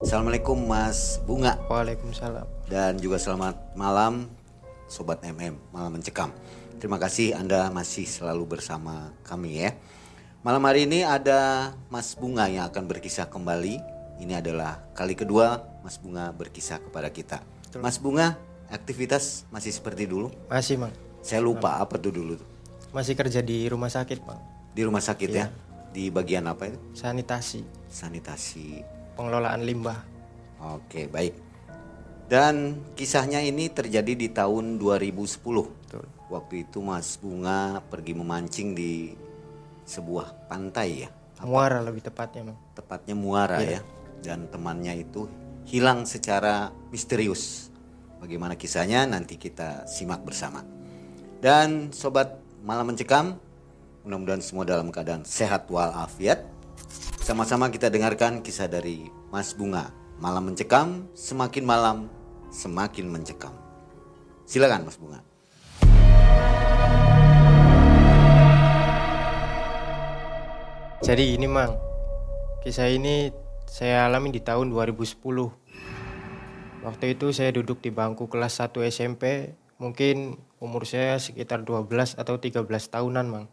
Assalamualaikum 0.00 0.56
Mas 0.56 1.20
Bunga 1.28 1.60
Waalaikumsalam. 1.68 2.48
dan 2.72 2.96
juga 2.96 3.20
selamat 3.20 3.76
malam 3.76 4.32
Sobat 4.88 5.20
MM 5.20 5.60
Malam 5.76 6.00
Mencekam. 6.00 6.32
Terima 6.80 6.96
kasih 6.96 7.36
Anda 7.36 7.68
masih 7.68 8.08
selalu 8.08 8.56
bersama 8.56 9.12
kami 9.28 9.60
ya. 9.60 9.76
Malam 10.40 10.64
hari 10.64 10.88
ini 10.88 11.04
ada 11.04 11.76
Mas 11.92 12.16
Bunga 12.16 12.48
yang 12.48 12.64
akan 12.72 12.88
berkisah 12.88 13.28
kembali. 13.28 13.76
Ini 14.24 14.40
adalah 14.40 14.80
kali 14.96 15.12
kedua 15.12 15.68
Mas 15.84 16.00
Bunga 16.00 16.32
berkisah 16.32 16.80
kepada 16.80 17.12
kita. 17.12 17.44
Mas 17.76 18.00
Bunga, 18.00 18.40
aktivitas 18.72 19.44
masih 19.52 19.68
seperti 19.68 20.08
dulu? 20.08 20.32
Masih, 20.48 20.80
Mang. 20.80 20.96
Saya 21.20 21.44
lupa 21.44 21.76
apa 21.76 22.00
tuh 22.00 22.08
dulu 22.08 22.40
tuh. 22.40 22.48
Masih 22.96 23.12
kerja 23.12 23.44
di 23.44 23.68
rumah 23.68 23.92
sakit, 23.92 24.24
Mang. 24.24 24.40
Di 24.72 24.80
rumah 24.80 25.04
sakit 25.04 25.28
ya? 25.28 25.52
Di 25.92 26.08
bagian 26.08 26.48
apa 26.48 26.72
itu? 26.72 26.80
Sanitasi, 26.96 27.60
Sanitasi. 27.92 28.99
Pengelolaan 29.14 29.62
limbah. 29.64 29.98
Oke, 30.60 31.08
baik. 31.08 31.34
Dan 32.30 32.78
kisahnya 32.94 33.42
ini 33.42 33.66
terjadi 33.72 34.14
di 34.14 34.28
tahun 34.30 34.78
2010. 34.78 35.66
Betul. 35.66 36.04
Waktu 36.30 36.54
itu 36.68 36.78
Mas 36.78 37.18
Bunga 37.18 37.82
pergi 37.90 38.14
memancing 38.14 38.70
di 38.70 39.10
sebuah 39.82 40.46
pantai 40.46 41.02
ya, 41.02 41.10
Muara 41.42 41.80
lebih 41.80 42.04
tepatnya, 42.04 42.52
Mang. 42.52 42.58
tepatnya 42.76 43.16
Muara 43.16 43.58
ya. 43.64 43.80
Dan 44.20 44.46
temannya 44.52 45.00
itu 45.00 45.26
hilang 45.66 46.04
secara 46.04 46.68
misterius. 46.92 47.72
Bagaimana 48.20 48.54
kisahnya 48.54 49.08
nanti 49.08 49.40
kita 49.40 49.88
simak 49.88 50.20
bersama. 50.20 50.60
Dan 51.40 51.88
sobat 51.90 52.36
malam 52.60 52.92
mencekam, 52.92 53.40
mudah-mudahan 54.04 54.44
semua 54.44 54.68
dalam 54.68 54.92
keadaan 54.92 55.24
sehat 55.24 55.64
walafiat. 55.72 56.44
Sama-sama 57.22 57.70
kita 57.70 57.86
dengarkan 57.86 58.42
kisah 58.42 58.66
dari 58.66 59.06
Mas 59.30 59.54
Bunga. 59.54 59.94
Malam 60.18 60.50
mencekam, 60.50 61.06
semakin 61.14 61.64
malam 61.64 62.10
semakin 62.50 63.06
mencekam. 63.06 63.54
Silakan 64.44 64.82
Mas 64.82 64.98
Bunga. 64.98 65.22
Jadi 71.00 71.38
ini, 71.38 71.46
Mang. 71.46 71.78
Kisah 72.60 72.92
ini 72.92 73.32
saya 73.64 74.10
alami 74.10 74.34
di 74.34 74.42
tahun 74.42 74.68
2010. 74.74 75.16
Waktu 76.84 77.04
itu 77.14 77.32
saya 77.32 77.54
duduk 77.54 77.80
di 77.80 77.94
bangku 77.94 78.28
kelas 78.28 78.60
1 78.60 78.84
SMP, 78.90 79.54
mungkin 79.80 80.36
umur 80.60 80.84
saya 80.84 81.16
sekitar 81.16 81.64
12 81.64 82.18
atau 82.18 82.36
13 82.36 82.66
tahunan, 82.90 83.26
Mang. 83.30 83.46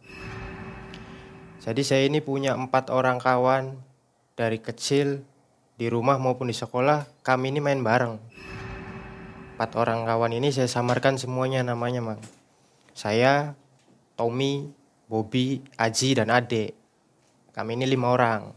Jadi 1.57 1.81
saya 1.81 2.05
ini 2.05 2.21
punya 2.21 2.53
empat 2.53 2.93
orang 2.93 3.17
kawan 3.17 3.81
dari 4.37 4.61
kecil 4.61 5.25
di 5.77 5.89
rumah 5.89 6.21
maupun 6.21 6.49
di 6.49 6.55
sekolah 6.57 7.09
kami 7.25 7.53
ini 7.53 7.59
main 7.61 7.81
bareng. 7.81 8.21
Empat 9.57 9.73
orang 9.73 10.05
kawan 10.05 10.37
ini 10.37 10.53
saya 10.53 10.69
samarkan 10.69 11.17
semuanya 11.17 11.65
namanya, 11.65 11.97
Mang. 11.97 12.21
Saya, 12.93 13.57
Tommy, 14.13 14.69
Bobby, 15.09 15.65
Aji, 15.81 16.13
dan 16.13 16.29
Ade. 16.29 16.77
Kami 17.57 17.73
ini 17.73 17.89
lima 17.89 18.13
orang. 18.13 18.53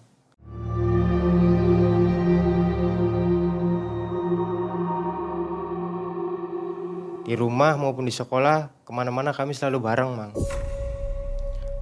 Di 7.25 7.33
rumah 7.33 7.81
maupun 7.81 8.05
di 8.05 8.13
sekolah, 8.13 8.85
ke 8.85 8.93
mana-mana 8.93 9.33
kami 9.33 9.57
selalu 9.57 9.81
bareng, 9.81 10.13
Mang. 10.13 10.33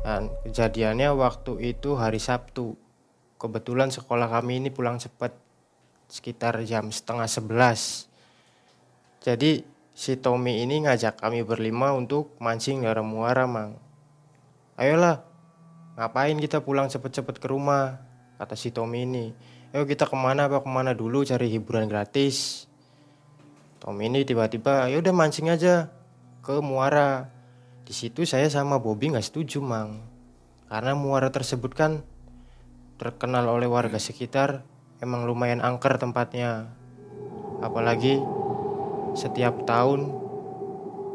Dan 0.09 0.33
kejadiannya 0.41 1.13
waktu 1.13 1.77
itu 1.77 1.93
hari 1.93 2.17
Sabtu. 2.17 2.73
Kebetulan 3.37 3.93
sekolah 3.93 4.33
kami 4.33 4.57
ini 4.57 4.73
pulang 4.73 4.97
cepat, 4.97 5.37
sekitar 6.09 6.65
jam 6.65 6.89
setengah 6.89 7.29
sebelas. 7.29 8.09
Jadi 9.21 9.69
si 9.93 10.17
Tommy 10.17 10.65
ini 10.65 10.81
ngajak 10.89 11.21
kami 11.21 11.45
berlima 11.45 11.93
untuk 11.93 12.33
mancing 12.41 12.89
dari 12.89 13.05
muara, 13.05 13.45
Mang. 13.45 13.77
Ayolah, 14.81 15.21
ngapain 16.01 16.41
kita 16.41 16.65
pulang 16.65 16.89
cepet-cepet 16.89 17.37
ke 17.37 17.45
rumah? 17.45 18.01
Kata 18.41 18.57
si 18.57 18.73
Tommy 18.73 19.05
ini. 19.05 19.37
Ayo 19.77 19.85
kita 19.85 20.09
ke 20.09 20.17
mana 20.17 20.49
apa 20.49 20.65
ke 20.65 20.73
mana 20.73 20.97
dulu 20.97 21.21
cari 21.21 21.53
hiburan 21.53 21.85
gratis. 21.85 22.65
Tommy 23.77 24.09
ini 24.09 24.25
tiba-tiba, 24.25 24.89
ya 24.89 25.05
udah 25.05 25.13
mancing 25.13 25.53
aja 25.53 25.93
ke 26.41 26.65
muara. 26.65 27.29
Di 27.89 27.97
situ 27.97 28.29
saya 28.29 28.53
sama 28.53 28.77
Bobby 28.77 29.09
nggak 29.09 29.25
setuju, 29.25 29.65
Mang. 29.65 30.05
Karena 30.69 30.93
muara 30.93 31.33
tersebut 31.33 31.73
kan 31.73 32.05
terkenal 33.01 33.49
oleh 33.49 33.65
warga 33.65 33.97
sekitar 33.97 34.61
emang 35.01 35.25
lumayan 35.25 35.65
angker 35.65 35.97
tempatnya. 35.97 36.69
Apalagi 37.65 38.21
setiap 39.17 39.65
tahun 39.65 40.13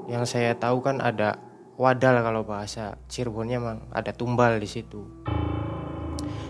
yang 0.10 0.26
saya 0.26 0.58
tahu 0.58 0.82
kan 0.82 0.98
ada 0.98 1.38
wadal 1.78 2.26
kalau 2.26 2.42
bahasa 2.42 2.98
Cirebonnya 3.06 3.62
mang 3.62 3.86
ada 3.94 4.10
tumbal 4.10 4.58
di 4.58 4.66
situ. 4.66 5.06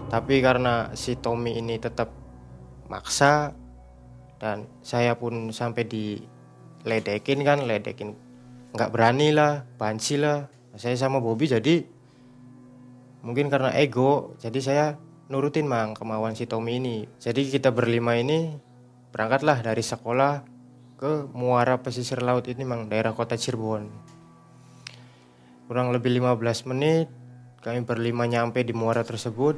Tapi 0.07 0.39
karena 0.39 0.95
si 0.95 1.19
Tommy 1.19 1.59
ini 1.59 1.83
tetap 1.83 2.07
maksa 2.88 3.51
dan 4.39 4.72
saya 4.79 5.19
pun 5.19 5.51
sampai 5.51 5.83
diledekin 5.83 7.44
kan, 7.44 7.67
ledekin 7.67 8.22
nggak 8.73 8.89
berani 8.89 9.29
lah, 9.29 9.63
banci 9.78 10.17
lah. 10.17 10.50
Saya 10.73 10.97
sama 10.97 11.22
Bobby 11.22 11.45
jadi 11.45 11.85
mungkin 13.22 13.47
karena 13.47 13.72
ego, 13.78 14.34
jadi 14.41 14.59
saya 14.59 14.85
nurutin 15.29 15.69
mang 15.69 15.94
kemauan 15.94 16.34
si 16.34 16.50
Tommy 16.50 16.81
ini. 16.81 17.06
Jadi 17.22 17.47
kita 17.53 17.69
berlima 17.69 18.17
ini 18.17 18.57
berangkatlah 19.13 19.62
dari 19.62 19.85
sekolah 19.85 20.41
ke 20.97 21.29
muara 21.31 21.78
pesisir 21.79 22.19
laut 22.25 22.50
ini 22.50 22.66
mang 22.66 22.89
daerah 22.89 23.13
kota 23.13 23.38
Cirebon. 23.38 23.85
Kurang 25.69 25.94
lebih 25.94 26.09
15 26.19 26.69
menit 26.73 27.07
kami 27.63 27.79
berlima 27.88 28.28
nyampe 28.28 28.59
di 28.59 28.75
muara 28.75 29.07
tersebut 29.07 29.56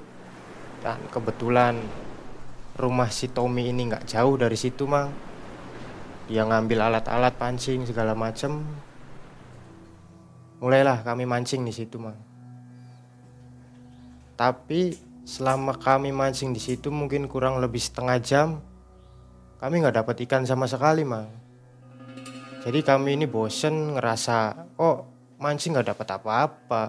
dan 0.86 1.02
kebetulan 1.10 1.82
rumah 2.78 3.10
si 3.10 3.26
Tommy 3.34 3.74
ini 3.74 3.90
nggak 3.90 4.06
jauh 4.06 4.38
dari 4.38 4.54
situ 4.54 4.86
mang. 4.86 5.10
Dia 6.30 6.46
ngambil 6.46 6.86
alat-alat 6.86 7.34
pancing 7.38 7.90
segala 7.90 8.14
macem. 8.14 8.62
Mulailah 10.66 11.06
kami 11.06 11.30
mancing 11.30 11.62
di 11.62 11.70
situ 11.70 12.02
mang. 12.02 12.18
Tapi 14.34 14.98
selama 15.22 15.78
kami 15.78 16.10
mancing 16.10 16.58
di 16.58 16.62
situ 16.62 16.90
mungkin 16.90 17.30
kurang 17.30 17.62
lebih 17.62 17.78
setengah 17.78 18.18
jam 18.18 18.50
kami 19.62 19.82
nggak 19.82 20.02
dapat 20.02 20.26
ikan 20.26 20.42
sama 20.42 20.66
sekali 20.66 21.06
mang. 21.06 21.30
Jadi 22.66 22.82
kami 22.82 23.14
ini 23.14 23.30
bosen 23.30 23.94
ngerasa 23.94 24.66
oh 24.82 25.06
mancing 25.38 25.78
nggak 25.78 25.94
dapat 25.94 26.08
apa-apa. 26.18 26.84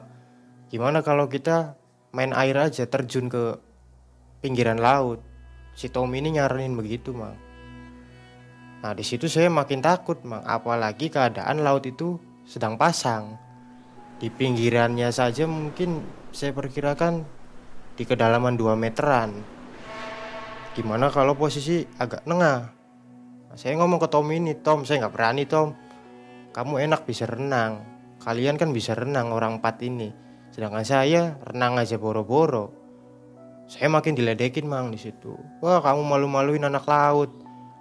Gimana 0.72 1.04
kalau 1.04 1.28
kita 1.28 1.76
main 2.16 2.32
air 2.32 2.56
aja 2.56 2.88
terjun 2.88 3.28
ke 3.28 3.60
pinggiran 4.40 4.80
laut? 4.80 5.20
Si 5.76 5.92
Tommy 5.92 6.24
ini 6.24 6.40
nyaranin 6.40 6.72
begitu 6.72 7.12
mang. 7.12 7.36
Nah 8.80 8.96
di 8.96 9.04
situ 9.04 9.28
saya 9.28 9.52
makin 9.52 9.84
takut 9.84 10.24
mang. 10.24 10.40
Apalagi 10.48 11.12
keadaan 11.12 11.60
laut 11.60 11.84
itu 11.84 12.16
sedang 12.48 12.80
pasang. 12.80 13.45
Di 14.16 14.32
pinggirannya 14.32 15.12
saja 15.12 15.44
mungkin 15.44 16.00
saya 16.32 16.56
perkirakan 16.56 17.20
di 17.96 18.04
kedalaman 18.08 18.56
2 18.56 18.72
meteran. 18.72 19.36
Gimana 20.72 21.12
kalau 21.12 21.36
posisi 21.36 21.84
agak 22.00 22.24
nengah? 22.24 22.60
Nah, 23.48 23.56
saya 23.56 23.76
ngomong 23.76 24.00
ke 24.00 24.08
Tom 24.12 24.28
ini, 24.32 24.56
Tom, 24.60 24.88
saya 24.88 25.04
nggak 25.04 25.14
berani 25.16 25.44
Tom. 25.44 25.76
Kamu 26.52 26.80
enak 26.80 27.04
bisa 27.04 27.28
renang. 27.28 27.84
Kalian 28.20 28.56
kan 28.56 28.72
bisa 28.72 28.96
renang 28.96 29.32
orang 29.32 29.60
empat 29.60 29.84
ini. 29.84 30.08
Sedangkan 30.48 30.84
saya 30.88 31.36
renang 31.44 31.76
aja 31.76 32.00
boro-boro. 32.00 32.72
Saya 33.68 33.92
makin 33.92 34.16
diledekin 34.16 34.64
mang 34.64 34.88
di 34.88 34.96
situ. 34.96 35.36
Wah 35.60 35.84
kamu 35.84 36.00
malu-maluin 36.00 36.64
anak 36.64 36.88
laut. 36.88 37.28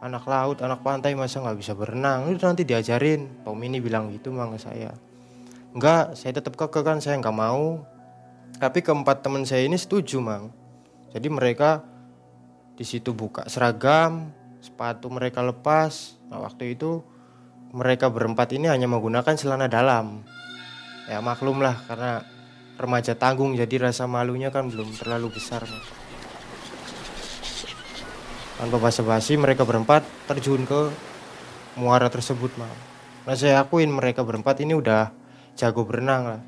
Anak 0.03 0.27
laut, 0.27 0.59
anak 0.59 0.83
pantai 0.83 1.15
masa 1.15 1.39
nggak 1.39 1.57
bisa 1.63 1.71
berenang. 1.71 2.27
Itu 2.27 2.43
nanti 2.43 2.67
diajarin. 2.67 3.47
Tom 3.47 3.59
ini 3.63 3.79
bilang 3.79 4.11
gitu 4.11 4.35
mang 4.35 4.51
ke 4.51 4.59
saya. 4.59 4.91
Enggak, 5.75 6.15
saya 6.15 6.31
tetap 6.31 6.55
keke 6.55 6.87
kan 6.87 7.03
saya 7.03 7.19
nggak 7.19 7.35
mau. 7.35 7.83
Tapi 8.55 8.79
keempat 8.79 9.19
teman 9.19 9.43
saya 9.43 9.67
ini 9.67 9.75
setuju 9.75 10.23
mang. 10.23 10.55
Jadi 11.11 11.27
mereka 11.27 11.83
di 12.79 12.87
situ 12.87 13.11
buka 13.11 13.43
seragam, 13.51 14.31
sepatu 14.63 15.11
mereka 15.11 15.43
lepas. 15.43 16.15
Nah 16.31 16.39
waktu 16.39 16.79
itu 16.79 17.03
mereka 17.75 18.07
berempat 18.07 18.55
ini 18.55 18.71
hanya 18.71 18.87
menggunakan 18.87 19.35
celana 19.35 19.67
dalam. 19.67 20.23
Ya 21.11 21.19
maklum 21.19 21.59
lah 21.59 21.75
karena 21.91 22.23
remaja 22.79 23.11
tanggung 23.19 23.59
jadi 23.59 23.91
rasa 23.91 24.07
malunya 24.07 24.55
kan 24.55 24.71
belum 24.71 24.95
terlalu 24.95 25.35
besar. 25.35 25.67
Mang. 25.67 25.83
Tanpa 28.55 28.79
basa-basi 28.79 29.35
mereka 29.35 29.67
berempat 29.67 30.07
terjun 30.31 30.63
ke 30.63 30.87
muara 31.75 32.07
tersebut 32.07 32.55
mang. 32.55 32.71
Nah 33.27 33.35
saya 33.35 33.59
akuin 33.59 33.91
mereka 33.91 34.23
berempat 34.23 34.63
ini 34.63 34.71
udah 34.71 35.24
jago 35.55 35.87
berenang 35.87 36.23
lah. 36.27 36.41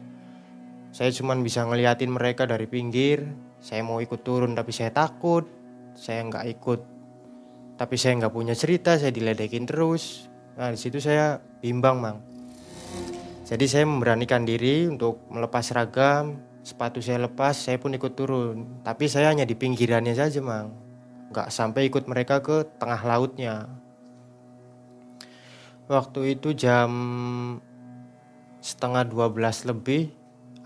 Saya 0.92 1.10
cuman 1.12 1.44
bisa 1.44 1.64
ngeliatin 1.64 2.12
mereka 2.12 2.46
dari 2.48 2.68
pinggir. 2.68 3.24
Saya 3.60 3.82
mau 3.82 4.00
ikut 4.04 4.22
turun 4.22 4.54
tapi 4.54 4.70
saya 4.76 4.94
takut. 4.94 5.48
Saya 5.98 6.22
nggak 6.30 6.46
ikut 6.60 6.98
tapi 7.78 7.94
saya 7.96 8.18
nggak 8.18 8.34
punya 8.34 8.58
cerita 8.58 8.98
saya 8.98 9.14
diledekin 9.14 9.70
terus 9.70 10.26
nah 10.58 10.74
di 10.74 10.80
situ 10.82 10.98
saya 10.98 11.38
bimbang 11.62 12.02
mang 12.02 12.18
jadi 13.46 13.64
saya 13.70 13.86
memberanikan 13.86 14.44
diri 14.44 14.90
untuk 14.90 15.22
melepas 15.30 15.62
seragam 15.62 16.42
sepatu 16.66 17.00
saya 17.00 17.30
lepas 17.30 17.54
saya 17.54 17.78
pun 17.78 17.94
ikut 17.94 18.18
turun 18.18 18.82
tapi 18.82 19.06
saya 19.06 19.30
hanya 19.30 19.46
di 19.46 19.54
pinggirannya 19.54 20.18
saja 20.18 20.42
mang 20.42 20.74
nggak 21.30 21.54
sampai 21.54 21.86
ikut 21.88 22.10
mereka 22.10 22.42
ke 22.42 22.66
tengah 22.82 23.06
lautnya 23.06 23.70
waktu 25.86 26.34
itu 26.36 26.58
jam 26.58 26.90
setengah 28.68 29.08
12 29.08 29.72
lebih 29.72 30.12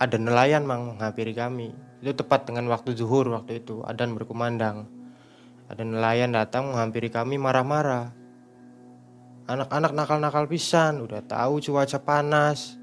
ada 0.02 0.18
nelayan 0.18 0.66
mang 0.66 0.98
menghampiri 0.98 1.38
kami 1.38 1.70
itu 2.02 2.18
tepat 2.18 2.50
dengan 2.50 2.66
waktu 2.74 2.98
zuhur 2.98 3.30
waktu 3.30 3.62
itu 3.62 3.86
adan 3.86 4.18
berkumandang 4.18 4.90
ada 5.72 5.88
nelayan 5.88 6.36
datang 6.36 6.68
menghampiri 6.68 7.08
kami 7.08 7.40
marah-marah. 7.40 8.12
Anak-anak 9.48 9.96
nakal-nakal 9.96 10.44
pisan, 10.52 11.00
udah 11.00 11.24
tahu 11.24 11.64
cuaca 11.64 11.96
panas, 12.04 12.76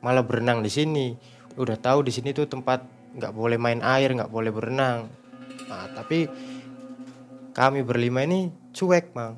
malah 0.00 0.24
berenang 0.24 0.64
di 0.64 0.72
sini. 0.72 1.12
Udah 1.60 1.76
tahu 1.76 2.08
di 2.08 2.12
sini 2.16 2.32
tuh 2.32 2.48
tempat 2.48 2.80
nggak 3.20 3.36
boleh 3.36 3.60
main 3.60 3.84
air, 3.84 4.16
nggak 4.16 4.32
boleh 4.32 4.48
berenang. 4.48 5.12
Nah, 5.68 5.92
tapi 5.92 6.24
kami 7.52 7.84
berlima 7.84 8.24
ini 8.24 8.48
cuek, 8.72 9.12
mang, 9.12 9.36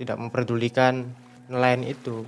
tidak 0.00 0.16
memperdulikan 0.16 1.12
nelayan 1.52 1.84
itu. 1.84 2.24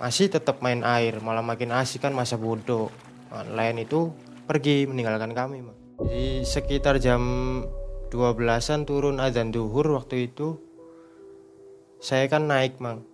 Masih 0.00 0.32
tetap 0.32 0.64
main 0.64 0.80
air, 0.80 1.20
malah 1.20 1.44
makin 1.44 1.76
asik 1.76 2.08
kan 2.08 2.16
masa 2.16 2.40
bodoh. 2.40 2.88
Nah, 3.28 3.44
nelayan 3.44 3.84
itu 3.84 4.08
pergi 4.48 4.88
meninggalkan 4.88 5.36
kami. 5.36 5.60
Di 6.00 6.40
sekitar 6.42 6.96
jam 6.96 7.20
12-an 8.10 8.88
turun 8.88 9.22
azan 9.22 9.54
duhur 9.54 9.86
waktu 9.94 10.32
itu 10.32 10.58
saya 12.02 12.26
kan 12.26 12.50
naik 12.50 12.82
mang 12.82 13.06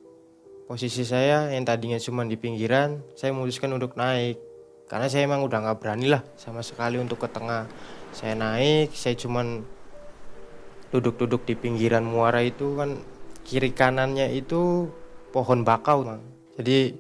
posisi 0.70 1.04
saya 1.04 1.52
yang 1.52 1.68
tadinya 1.68 2.00
cuma 2.00 2.24
di 2.24 2.40
pinggiran 2.40 3.04
saya 3.12 3.36
memutuskan 3.36 3.76
untuk 3.76 3.92
naik 3.98 4.40
karena 4.88 5.10
saya 5.10 5.28
emang 5.28 5.44
udah 5.44 5.58
nggak 5.68 5.78
berani 5.84 6.06
lah 6.08 6.24
sama 6.40 6.64
sekali 6.64 6.96
untuk 6.96 7.20
ke 7.20 7.28
tengah 7.28 7.68
saya 8.16 8.32
naik 8.38 8.94
saya 8.96 9.12
cuman 9.18 9.66
duduk-duduk 10.94 11.44
di 11.44 11.58
pinggiran 11.58 12.06
muara 12.06 12.40
itu 12.40 12.78
kan 12.78 13.02
kiri 13.44 13.76
kanannya 13.76 14.32
itu 14.32 14.88
pohon 15.34 15.60
bakau 15.60 16.06
mang 16.06 16.35
jadi 16.56 16.96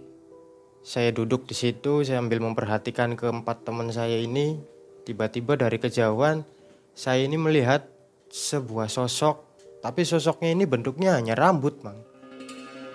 saya 0.86 1.10
duduk 1.10 1.50
di 1.50 1.56
situ 1.56 2.06
saya 2.06 2.22
ambil 2.22 2.40
memperhatikan 2.46 3.18
keempat 3.18 3.66
teman 3.66 3.90
saya 3.90 4.16
ini 4.16 4.60
tiba-tiba 5.02 5.58
dari 5.58 5.82
kejauhan 5.82 6.46
saya 6.96 7.28
ini 7.28 7.36
melihat 7.36 7.84
sebuah 8.32 8.88
sosok, 8.88 9.44
tapi 9.84 10.08
sosoknya 10.08 10.56
ini 10.56 10.64
bentuknya 10.64 11.20
hanya 11.20 11.36
rambut, 11.36 11.84
Mang. 11.84 12.00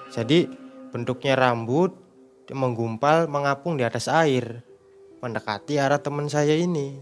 Jadi 0.09 0.49
bentuknya 0.89 1.37
rambut 1.37 1.93
menggumpal 2.49 3.29
mengapung 3.29 3.77
di 3.77 3.85
atas 3.85 4.09
air, 4.09 4.65
mendekati 5.21 5.77
arah 5.77 6.01
teman 6.01 6.25
saya 6.27 6.57
ini. 6.57 6.97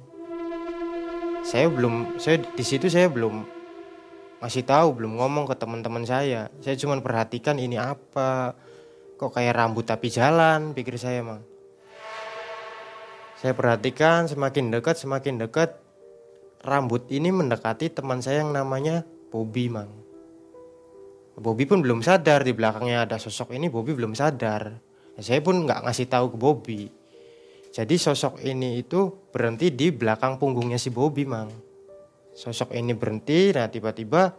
Saya 1.42 1.72
belum, 1.72 2.20
saya 2.20 2.44
di 2.44 2.62
situ 2.68 2.92
saya 2.92 3.08
belum 3.08 3.48
masih 4.44 4.68
tahu, 4.68 5.00
belum 5.00 5.24
ngomong 5.24 5.48
ke 5.48 5.56
teman-teman 5.56 6.04
saya. 6.04 6.52
Saya 6.60 6.76
cuma 6.76 7.00
perhatikan 7.00 7.56
ini 7.58 7.80
apa, 7.80 8.54
kok 9.19 9.36
kayak 9.36 9.60
rambut 9.60 9.83
tapi 9.83 10.07
jalan, 10.07 10.71
pikir 10.71 10.95
saya, 10.95 11.19
Mang. 11.19 11.44
Saya 13.39 13.56
perhatikan 13.56 14.27
semakin 14.27 14.68
dekat, 14.68 15.00
semakin 15.00 15.39
dekat, 15.39 15.80
rambut 16.60 17.07
ini 17.07 17.31
mendekati 17.31 17.88
teman 17.88 18.19
saya 18.19 18.44
yang 18.44 18.51
namanya 18.51 19.07
Bobby 19.31 19.71
mang. 19.71 19.88
Bobby 21.39 21.63
pun 21.63 21.80
belum 21.80 22.04
sadar 22.04 22.44
di 22.44 22.51
belakangnya 22.51 23.07
ada 23.07 23.16
sosok 23.16 23.56
ini 23.56 23.71
Bobby 23.71 23.95
belum 23.95 24.12
sadar. 24.12 24.75
Ya, 25.16 25.22
saya 25.24 25.39
pun 25.39 25.63
nggak 25.63 25.88
ngasih 25.88 26.07
tahu 26.12 26.36
ke 26.36 26.38
Bobby. 26.38 26.81
Jadi 27.72 27.95
sosok 27.95 28.44
ini 28.44 28.83
itu 28.83 29.07
berhenti 29.31 29.72
di 29.72 29.88
belakang 29.95 30.36
punggungnya 30.36 30.75
si 30.75 30.92
Bobby 30.92 31.24
mang. 31.24 31.48
Sosok 32.36 32.75
ini 32.75 32.92
berhenti, 32.92 33.56
nah 33.56 33.72
tiba-tiba 33.72 34.36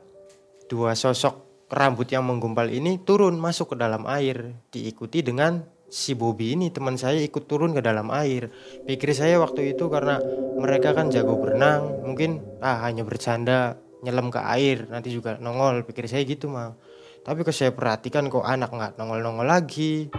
dua 0.69 0.93
sosok 0.93 1.50
rambut 1.71 2.11
yang 2.11 2.27
menggumpal 2.27 2.67
ini 2.67 2.99
turun 3.07 3.39
masuk 3.39 3.73
ke 3.73 3.77
dalam 3.79 4.03
air, 4.11 4.59
diikuti 4.75 5.23
dengan 5.23 5.63
si 5.91 6.19
Bobby 6.19 6.55
ini 6.59 6.71
teman 6.71 6.99
saya 6.99 7.19
ikut 7.23 7.47
turun 7.47 7.71
ke 7.71 7.83
dalam 7.83 8.11
air. 8.11 8.51
Pikir 8.87 9.15
saya 9.15 9.39
waktu 9.39 9.75
itu 9.75 9.87
karena 9.87 10.19
mereka 10.59 10.91
kan 10.95 11.15
jago 11.15 11.39
berenang, 11.39 12.03
mungkin 12.03 12.43
ah 12.59 12.83
hanya 12.87 13.07
bercanda 13.07 13.79
nyelam 14.03 14.35
ke 14.35 14.43
air 14.43 14.91
nanti 14.91 15.15
juga 15.15 15.39
nongol. 15.39 15.87
Pikir 15.87 16.11
saya 16.11 16.27
gitu 16.27 16.51
mah. 16.51 16.75
Tapi 17.23 17.47
kalau 17.47 17.55
saya 17.55 17.71
perhatikan 17.71 18.27
kok 18.27 18.43
anak 18.43 18.75
nggak 18.75 18.93
nongol-nongol 18.99 19.47
lagi. 19.47 20.11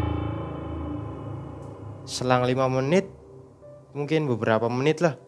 Selang 2.07 2.47
lima 2.47 2.71
menit, 2.71 3.11
mungkin 3.91 4.25
beberapa 4.25 4.71
menit 4.71 5.03
lah. 5.03 5.19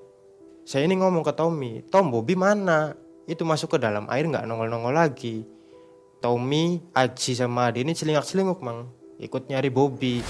Saya 0.64 0.88
ini 0.88 0.96
ngomong 0.96 1.28
ke 1.28 1.36
Tommy, 1.36 1.84
Tom 1.92 2.08
Bobby 2.08 2.40
mana? 2.40 2.96
Itu 3.28 3.44
masuk 3.44 3.76
ke 3.76 3.78
dalam 3.80 4.08
air 4.08 4.24
nggak 4.24 4.48
nongol-nongol 4.48 4.96
lagi. 4.96 5.53
Tommy, 6.24 6.80
Aji 6.96 7.36
sama 7.36 7.68
Adi 7.68 7.84
ini 7.84 7.92
celingak-celinguk 7.92 8.64
mang. 8.64 8.88
Ikut 9.20 9.52
nyari 9.52 9.68
Bobby. 9.68 10.24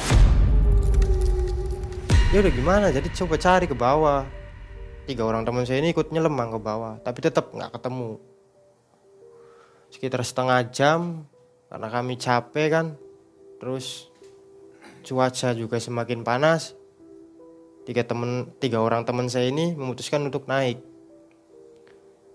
Ya 2.34 2.42
udah 2.42 2.50
gimana 2.50 2.90
jadi 2.90 3.06
coba 3.14 3.38
cari 3.38 3.70
ke 3.70 3.78
bawah. 3.78 4.26
Tiga 5.06 5.22
orang 5.22 5.46
teman 5.46 5.70
saya 5.70 5.86
ini 5.86 5.94
ikut 5.94 6.10
nyelemang 6.10 6.50
ke 6.50 6.58
bawah. 6.58 6.98
Tapi 6.98 7.22
tetap 7.22 7.54
nggak 7.54 7.78
ketemu. 7.78 8.18
Sekitar 9.94 10.26
setengah 10.26 10.66
jam 10.74 11.30
karena 11.70 11.88
kami 11.94 12.18
capek 12.18 12.68
kan. 12.74 12.86
Terus 13.62 14.10
cuaca 15.06 15.54
juga 15.54 15.78
semakin 15.78 16.26
panas. 16.26 16.74
Tiga 17.86 18.02
temen 18.02 18.50
tiga 18.58 18.82
orang 18.82 19.06
teman 19.06 19.30
saya 19.30 19.46
ini 19.46 19.78
memutuskan 19.78 20.26
untuk 20.26 20.50
naik. 20.50 20.82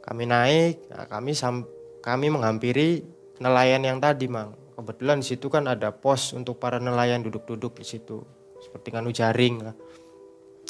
Kami 0.07 0.31
naik 0.31 0.87
nah 0.95 1.11
kami 1.11 1.35
sam 1.35 1.67
kami 2.07 2.31
menghampiri 2.31 3.18
nelayan 3.39 3.83
yang 3.83 3.99
tadi 3.99 4.27
mang. 4.27 4.55
Kebetulan 4.79 5.19
di 5.19 5.27
situ 5.27 5.51
kan 5.51 5.67
ada 5.67 5.91
pos 5.91 6.31
untuk 6.35 6.63
para 6.63 6.79
nelayan 6.79 7.27
duduk-duduk 7.27 7.83
di 7.83 7.87
situ. 7.87 8.23
Seperti 8.63 8.95
kanu 8.95 9.11
jaring 9.11 9.57
lah. 9.63 9.75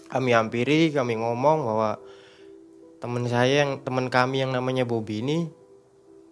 Kami 0.09 0.33
hampiri 0.33 0.89
kami 0.89 1.21
ngomong 1.21 1.59
bahwa 1.69 1.91
teman 2.97 3.29
saya 3.29 3.69
yang 3.69 3.85
teman 3.85 4.09
kami 4.09 4.41
yang 4.41 4.53
namanya 4.57 4.89
Bobby 4.89 5.21
ini 5.21 5.39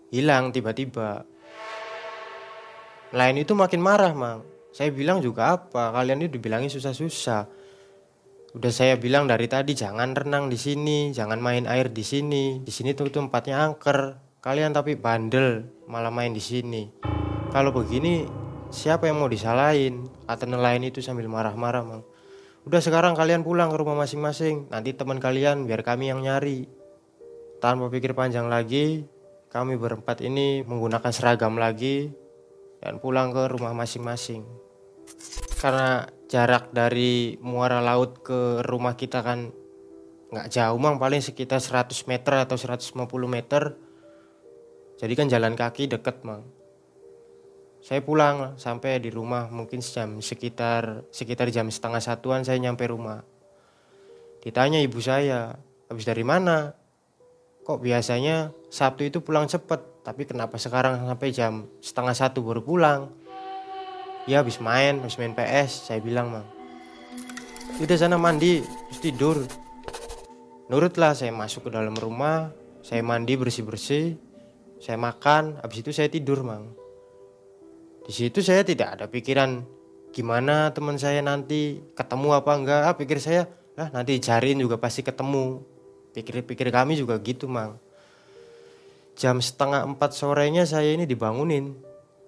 hilang 0.08 0.56
tiba-tiba. 0.56 1.28
Lain 3.12 3.36
itu 3.36 3.52
makin 3.52 3.80
marah 3.84 4.12
mang. 4.16 4.40
Saya 4.72 4.92
bilang 4.92 5.20
juga 5.20 5.56
apa? 5.56 5.92
Kalian 5.92 6.24
ini 6.24 6.28
dibilangin 6.32 6.72
susah-susah. 6.72 7.48
Udah 8.56 8.72
saya 8.72 8.96
bilang 8.96 9.28
dari 9.28 9.52
tadi 9.52 9.76
jangan 9.76 10.16
renang 10.16 10.48
di 10.48 10.56
sini 10.56 11.12
jangan 11.12 11.36
main 11.40 11.68
air 11.68 11.92
di 11.92 12.00
sini. 12.00 12.64
Di 12.64 12.72
sini 12.72 12.96
tuh 12.96 13.12
tempatnya 13.12 13.60
angker 13.60 14.25
kalian 14.46 14.70
tapi 14.70 14.94
bandel 14.94 15.66
malah 15.90 16.14
main 16.14 16.30
di 16.30 16.38
sini. 16.38 16.86
Kalau 17.50 17.74
begini 17.74 18.22
siapa 18.70 19.10
yang 19.10 19.18
mau 19.18 19.26
disalahin? 19.26 20.06
Kata 20.22 20.46
nelayan 20.46 20.86
itu 20.86 21.02
sambil 21.02 21.26
marah-marah 21.26 21.82
mang? 21.82 22.06
Udah 22.62 22.78
sekarang 22.78 23.18
kalian 23.18 23.42
pulang 23.42 23.74
ke 23.74 23.76
rumah 23.82 23.98
masing-masing. 23.98 24.70
Nanti 24.70 24.94
teman 24.94 25.18
kalian 25.18 25.66
biar 25.66 25.82
kami 25.82 26.14
yang 26.14 26.22
nyari. 26.22 26.70
Tanpa 27.58 27.90
pikir 27.90 28.14
panjang 28.14 28.46
lagi 28.46 29.02
kami 29.50 29.74
berempat 29.74 30.22
ini 30.22 30.62
menggunakan 30.62 31.10
seragam 31.10 31.58
lagi 31.58 32.14
dan 32.78 33.02
pulang 33.02 33.34
ke 33.34 33.50
rumah 33.50 33.74
masing-masing. 33.74 34.46
Karena 35.58 36.06
jarak 36.30 36.70
dari 36.70 37.34
muara 37.42 37.82
laut 37.82 38.22
ke 38.22 38.62
rumah 38.62 38.94
kita 38.94 39.26
kan 39.26 39.50
nggak 40.30 40.54
jauh 40.54 40.78
mang. 40.78 41.02
Paling 41.02 41.18
sekitar 41.18 41.58
100 41.58 42.06
meter 42.06 42.46
atau 42.46 42.54
150 42.54 42.94
meter 43.26 43.85
jadi 44.96 45.12
kan 45.12 45.28
jalan 45.28 45.52
kaki 45.52 45.92
deket 45.92 46.24
mang. 46.24 46.40
Saya 47.84 48.00
pulang 48.00 48.56
sampai 48.56 48.98
di 48.98 49.12
rumah 49.12 49.46
mungkin 49.52 49.84
jam 49.84 50.18
sekitar 50.18 51.06
sekitar 51.12 51.52
jam 51.52 51.68
setengah 51.68 52.00
satuan 52.00 52.42
saya 52.42 52.56
nyampe 52.58 52.88
rumah. 52.88 53.20
Ditanya 54.40 54.80
ibu 54.80 54.96
saya 54.98 55.54
habis 55.86 56.08
dari 56.08 56.24
mana? 56.24 56.72
Kok 57.62 57.78
biasanya 57.78 58.56
Sabtu 58.72 59.06
itu 59.06 59.20
pulang 59.20 59.44
cepet? 59.46 60.02
Tapi 60.02 60.22
kenapa 60.24 60.56
sekarang 60.56 61.04
sampai 61.04 61.28
jam 61.30 61.68
setengah 61.84 62.14
satu 62.16 62.40
baru 62.40 62.62
pulang? 62.64 63.12
Ya 64.26 64.42
habis 64.42 64.58
main 64.58 64.98
habis 64.98 65.20
main 65.20 65.36
PS 65.36 65.92
saya 65.92 66.00
bilang 66.00 66.32
mang. 66.32 66.46
Udah 67.76 67.98
sana 68.00 68.16
mandi 68.16 68.64
terus 68.64 69.00
tidur. 69.04 69.38
Nurutlah 70.72 71.12
saya 71.14 71.30
masuk 71.30 71.68
ke 71.68 71.70
dalam 71.70 71.94
rumah 71.94 72.50
saya 72.82 73.02
mandi 73.02 73.34
bersih 73.38 73.62
bersih 73.66 74.25
saya 74.76 75.00
makan 75.00 75.60
habis 75.64 75.80
itu 75.80 75.90
saya 75.92 76.12
tidur 76.12 76.44
mang. 76.44 76.76
Di 78.06 78.12
situ 78.14 78.38
saya 78.44 78.62
tidak 78.62 79.00
ada 79.00 79.04
pikiran 79.10 79.66
gimana 80.14 80.70
teman 80.70 80.94
saya 81.00 81.24
nanti 81.24 81.82
ketemu 81.96 82.28
apa 82.38 82.52
enggak. 82.54 82.80
Ah, 82.86 82.94
pikir 82.94 83.18
saya, 83.18 83.50
lah 83.74 83.90
nanti 83.90 84.20
cariin 84.22 84.62
juga 84.62 84.78
pasti 84.78 85.02
ketemu. 85.02 85.64
Pikir-pikir 86.14 86.72
kami 86.72 86.96
juga 86.96 87.20
gitu, 87.20 87.44
Mang. 87.44 87.76
jam 89.16 89.40
setengah 89.40 89.84
empat 89.84 90.12
sorenya 90.12 90.68
saya 90.68 90.92
ini 90.92 91.08
dibangunin 91.08 91.72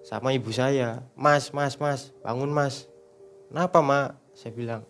sama 0.01 0.33
ibu 0.33 0.49
saya. 0.49 1.05
Mas 1.13 1.53
mas 1.53 1.77
mas 1.77 2.09
bangun 2.25 2.49
mas. 2.49 2.89
Kenapa 3.49 3.81
mak? 3.81 4.17
Saya 4.33 4.53
bilang. 4.57 4.81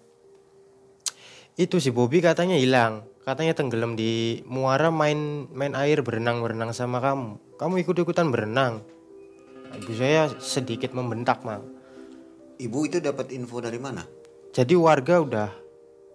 Itu 1.59 1.83
si 1.83 1.91
Bobby 1.91 2.23
katanya 2.23 2.55
hilang. 2.55 3.03
Katanya 3.27 3.51
tenggelam 3.51 3.99
di 3.99 4.43
muara 4.47 4.91
main 4.95 5.51
main 5.51 5.75
air 5.75 5.99
berenang 6.03 6.39
berenang 6.39 6.71
sama 6.71 7.03
kamu 7.03 7.48
kamu 7.59 7.83
ikut 7.83 7.95
ikutan 8.01 8.31
berenang. 8.31 8.81
Ibu 9.69 9.91
saya 9.93 10.31
sedikit 10.39 10.95
membentak 10.95 11.43
mang. 11.45 11.61
Ibu 12.57 12.89
itu 12.89 12.97
dapat 13.03 13.29
info 13.35 13.59
dari 13.61 13.77
mana? 13.77 14.03
jadi 14.49 14.73
warga 14.73 15.21
udah 15.21 15.49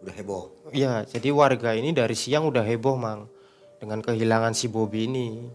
Udah 0.02 0.14
heboh. 0.18 0.44
ya 0.74 1.06
jadi 1.06 1.30
warga 1.30 1.70
ini 1.78 1.94
dari 1.94 2.18
siang 2.18 2.50
udah 2.50 2.66
heboh 2.66 2.98
mang 2.98 3.30
dengan 3.78 4.02
kehilangan 4.02 4.52
si 4.52 4.66
Bobby 4.66 5.06
ini. 5.06 5.46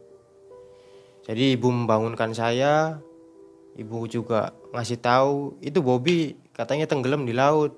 Jadi 1.27 1.59
ibu 1.59 1.69
membangunkan 1.69 2.31
saya 2.31 2.97
ibu 3.75 4.07
juga 4.07 4.55
ngasih 4.71 4.97
tahu 5.03 5.59
itu 5.59 5.83
Bobby 5.83 6.39
katanya 6.55 6.87
tenggelam 6.87 7.27
di 7.27 7.35
laut. 7.35 7.75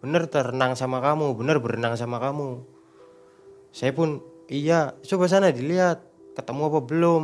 Bener 0.00 0.24
terenang 0.26 0.72
sama 0.74 0.98
kamu 1.04 1.36
bener 1.36 1.60
berenang 1.60 1.94
sama 1.94 2.16
kamu. 2.18 2.64
Saya 3.70 3.92
pun 3.92 4.24
iya 4.48 4.96
coba 5.04 5.28
sana 5.28 5.52
dilihat 5.52 6.00
ketemu 6.34 6.62
apa 6.70 6.80
belum. 6.82 7.22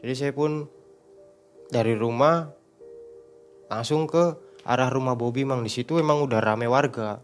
Jadi 0.00 0.14
saya 0.16 0.32
pun 0.32 0.66
dari 1.68 1.94
rumah 1.94 2.50
langsung 3.68 4.08
ke 4.08 4.36
arah 4.66 4.90
rumah 4.90 5.14
Bobby 5.14 5.44
mang. 5.46 5.62
Di 5.62 5.70
situ 5.70 6.00
emang 6.00 6.24
udah 6.24 6.40
rame 6.42 6.66
warga. 6.66 7.20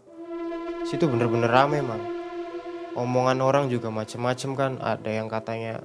Situ 0.87 1.09
bener-bener 1.09 1.51
rame 1.51 1.83
mang. 1.83 2.01
Omongan 2.97 3.43
orang 3.43 3.65
juga 3.69 3.89
macem-macem 3.93 4.53
kan. 4.57 4.71
Ada 4.79 5.09
yang 5.21 5.27
katanya 5.27 5.83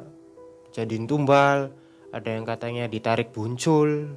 jadiin 0.72 1.04
tumbal 1.04 1.72
ada 2.12 2.28
yang 2.28 2.44
katanya 2.44 2.84
ditarik 2.92 3.32
buncul. 3.32 4.12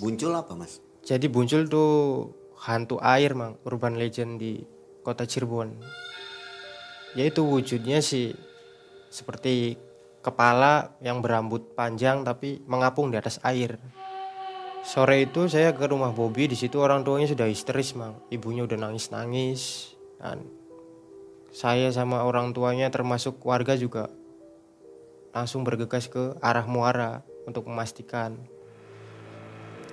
Muncul 0.00 0.32
apa 0.34 0.56
mas? 0.56 0.80
jadi 1.04 1.28
buncul 1.28 1.68
tuh 1.68 1.92
hantu 2.64 2.96
air 3.04 3.36
mang 3.36 3.60
urban 3.68 4.00
legend 4.00 4.40
di 4.40 4.64
kota 5.04 5.28
Cirebon. 5.28 5.76
Yaitu 7.12 7.44
wujudnya 7.44 8.00
sih 8.00 8.32
seperti 9.12 9.76
kepala 10.24 10.96
yang 11.04 11.20
berambut 11.20 11.76
panjang 11.76 12.24
tapi 12.24 12.64
mengapung 12.64 13.12
di 13.12 13.20
atas 13.20 13.36
air. 13.44 13.76
Sore 14.80 15.28
itu 15.28 15.48
saya 15.48 15.76
ke 15.76 15.84
rumah 15.84 16.12
Bobby 16.16 16.48
di 16.48 16.56
situ 16.56 16.80
orang 16.80 17.04
tuanya 17.04 17.28
sudah 17.28 17.44
histeris 17.48 17.92
mang. 17.92 18.20
Ibunya 18.32 18.64
udah 18.64 18.80
nangis 18.80 19.12
nangis 19.12 19.60
dan 20.16 20.48
saya 21.52 21.92
sama 21.92 22.24
orang 22.24 22.56
tuanya 22.56 22.88
termasuk 22.88 23.38
warga 23.44 23.76
juga 23.76 24.08
langsung 25.36 25.62
bergegas 25.62 26.08
ke 26.08 26.36
arah 26.40 26.64
muara 26.64 27.20
untuk 27.44 27.68
memastikan. 27.68 28.40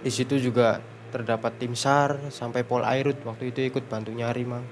Di 0.01 0.09
situ 0.09 0.39
juga 0.39 0.79
terdapat 1.11 1.59
tim 1.59 1.75
SAR 1.75 2.31
sampai 2.31 2.63
Pol 2.63 2.87
Airut 2.87 3.19
waktu 3.27 3.51
itu 3.51 3.67
ikut 3.67 3.85
bantu 3.91 4.15
nyari 4.15 4.47
mang. 4.47 4.63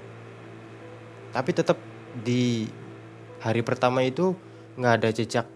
Tapi 1.30 1.50
tetap 1.54 1.78
di 2.24 2.66
hari 3.38 3.62
pertama 3.62 4.02
itu 4.02 4.34
nggak 4.78 4.94
ada 5.00 5.08
jejak 5.10 5.46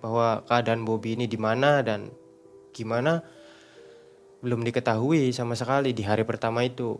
bahwa 0.00 0.46
keadaan 0.46 0.86
Bobby 0.86 1.18
ini 1.18 1.26
di 1.26 1.38
mana 1.38 1.82
dan 1.82 2.10
gimana 2.70 3.22
belum 4.38 4.62
diketahui 4.62 5.34
sama 5.34 5.58
sekali 5.58 5.90
di 5.90 6.06
hari 6.06 6.22
pertama 6.22 6.62
itu. 6.62 6.98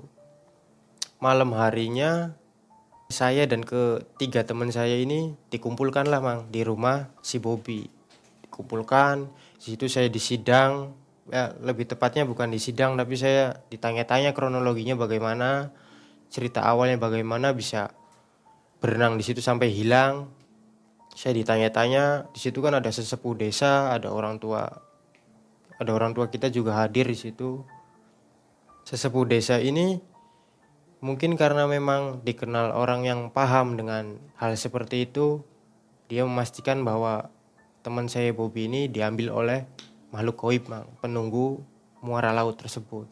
Malam 1.18 1.54
harinya 1.54 2.34
saya 3.08 3.46
dan 3.48 3.64
ketiga 3.64 4.44
teman 4.44 4.68
saya 4.68 4.98
ini 4.98 5.34
dikumpulkan 5.48 6.10
lah 6.10 6.20
mang 6.20 6.40
di 6.50 6.62
rumah 6.66 7.10
si 7.22 7.40
Bobby. 7.40 7.86
Dikumpulkan, 8.44 9.26
di 9.58 9.74
situ 9.74 9.86
saya 9.86 10.10
disidang, 10.10 10.92
ya 11.30 11.54
lebih 11.62 11.88
tepatnya 11.88 12.26
bukan 12.26 12.50
disidang 12.50 12.98
tapi 12.98 13.14
saya 13.16 13.64
ditanya-tanya 13.70 14.34
kronologinya 14.34 14.98
bagaimana, 14.98 15.72
cerita 16.28 16.66
awalnya 16.66 17.00
bagaimana 17.00 17.54
bisa 17.56 17.94
berenang 18.78 19.18
di 19.18 19.24
situ 19.26 19.42
sampai 19.42 19.72
hilang. 19.72 20.30
Saya 21.18 21.34
ditanya-tanya, 21.34 22.30
di 22.30 22.38
situ 22.38 22.62
kan 22.62 22.78
ada 22.78 22.94
sesepuh 22.94 23.34
desa, 23.34 23.90
ada 23.90 24.14
orang 24.14 24.38
tua 24.38 24.70
ada 25.74 25.90
orang 25.90 26.14
tua 26.14 26.30
kita 26.30 26.46
juga 26.46 26.78
hadir 26.78 27.10
di 27.10 27.18
situ. 27.18 27.66
Sesepuh 28.86 29.26
desa 29.26 29.58
ini 29.58 29.98
mungkin 31.02 31.34
karena 31.34 31.66
memang 31.66 32.22
dikenal 32.22 32.70
orang 32.70 33.02
yang 33.02 33.20
paham 33.34 33.74
dengan 33.74 34.14
hal 34.38 34.54
seperti 34.54 35.10
itu, 35.10 35.42
dia 36.06 36.22
memastikan 36.22 36.86
bahwa 36.86 37.34
teman 37.82 38.06
saya 38.06 38.30
Bobby 38.30 38.70
ini 38.70 38.86
diambil 38.86 39.34
oleh 39.34 39.66
makhluk 40.14 40.38
goib, 40.38 40.70
Mang, 40.70 40.86
penunggu 41.02 41.58
muara 41.98 42.30
laut 42.30 42.62
tersebut. 42.62 43.10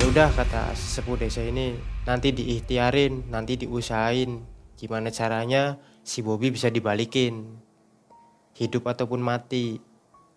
Ya 0.00 0.04
udah 0.08 0.32
kata 0.32 0.72
sesepuh 0.72 1.20
desa 1.20 1.44
ini, 1.44 1.76
nanti 2.08 2.32
diikhtiarin, 2.32 3.28
nanti 3.28 3.60
diusahain 3.60 4.51
gimana 4.82 5.14
caranya 5.14 5.78
si 6.02 6.26
Bobby 6.26 6.50
bisa 6.50 6.66
dibalikin. 6.66 7.54
Hidup 8.58 8.90
ataupun 8.90 9.22
mati, 9.22 9.78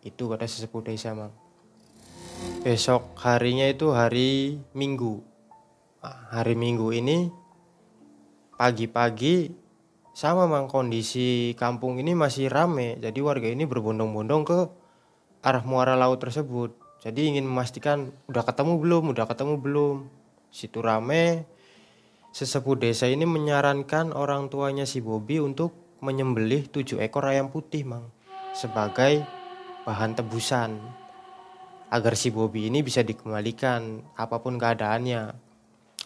itu 0.06 0.24
kata 0.30 0.46
sesepuh 0.46 0.86
desa 0.86 1.18
mang. 1.18 1.34
Besok 2.62 3.18
harinya 3.26 3.66
itu 3.66 3.90
hari 3.90 4.62
minggu. 4.78 5.26
Nah, 6.06 6.30
hari 6.30 6.54
minggu 6.54 6.94
ini 6.94 7.34
pagi-pagi 8.54 9.50
sama 10.14 10.46
mang 10.46 10.70
kondisi 10.70 11.58
kampung 11.58 11.98
ini 11.98 12.14
masih 12.14 12.46
rame. 12.46 13.02
Jadi 13.02 13.20
warga 13.26 13.50
ini 13.50 13.66
berbondong-bondong 13.66 14.42
ke 14.46 14.60
arah 15.42 15.66
muara 15.66 15.98
laut 15.98 16.22
tersebut. 16.22 16.78
Jadi 17.02 17.34
ingin 17.34 17.50
memastikan 17.50 18.14
udah 18.30 18.46
ketemu 18.46 18.78
belum 18.78 19.04
udah 19.18 19.26
ketemu 19.26 19.58
belum. 19.58 19.96
Situ 20.54 20.86
rame 20.86 21.50
sesepuh 22.36 22.76
desa 22.76 23.08
ini 23.08 23.24
menyarankan 23.24 24.12
orang 24.12 24.52
tuanya 24.52 24.84
si 24.84 25.00
Bobby 25.00 25.40
untuk 25.40 25.72
menyembelih 26.04 26.68
tujuh 26.68 27.00
ekor 27.00 27.32
ayam 27.32 27.48
putih 27.48 27.88
mang 27.88 28.12
sebagai 28.52 29.24
bahan 29.88 30.20
tebusan 30.20 30.76
agar 31.88 32.20
si 32.20 32.36
Bobby 32.36 32.68
ini 32.68 32.84
bisa 32.84 33.08
dikembalikan 33.08 34.04
apa 34.20 34.44
pun 34.44 34.60
keadaannya. 34.60 35.32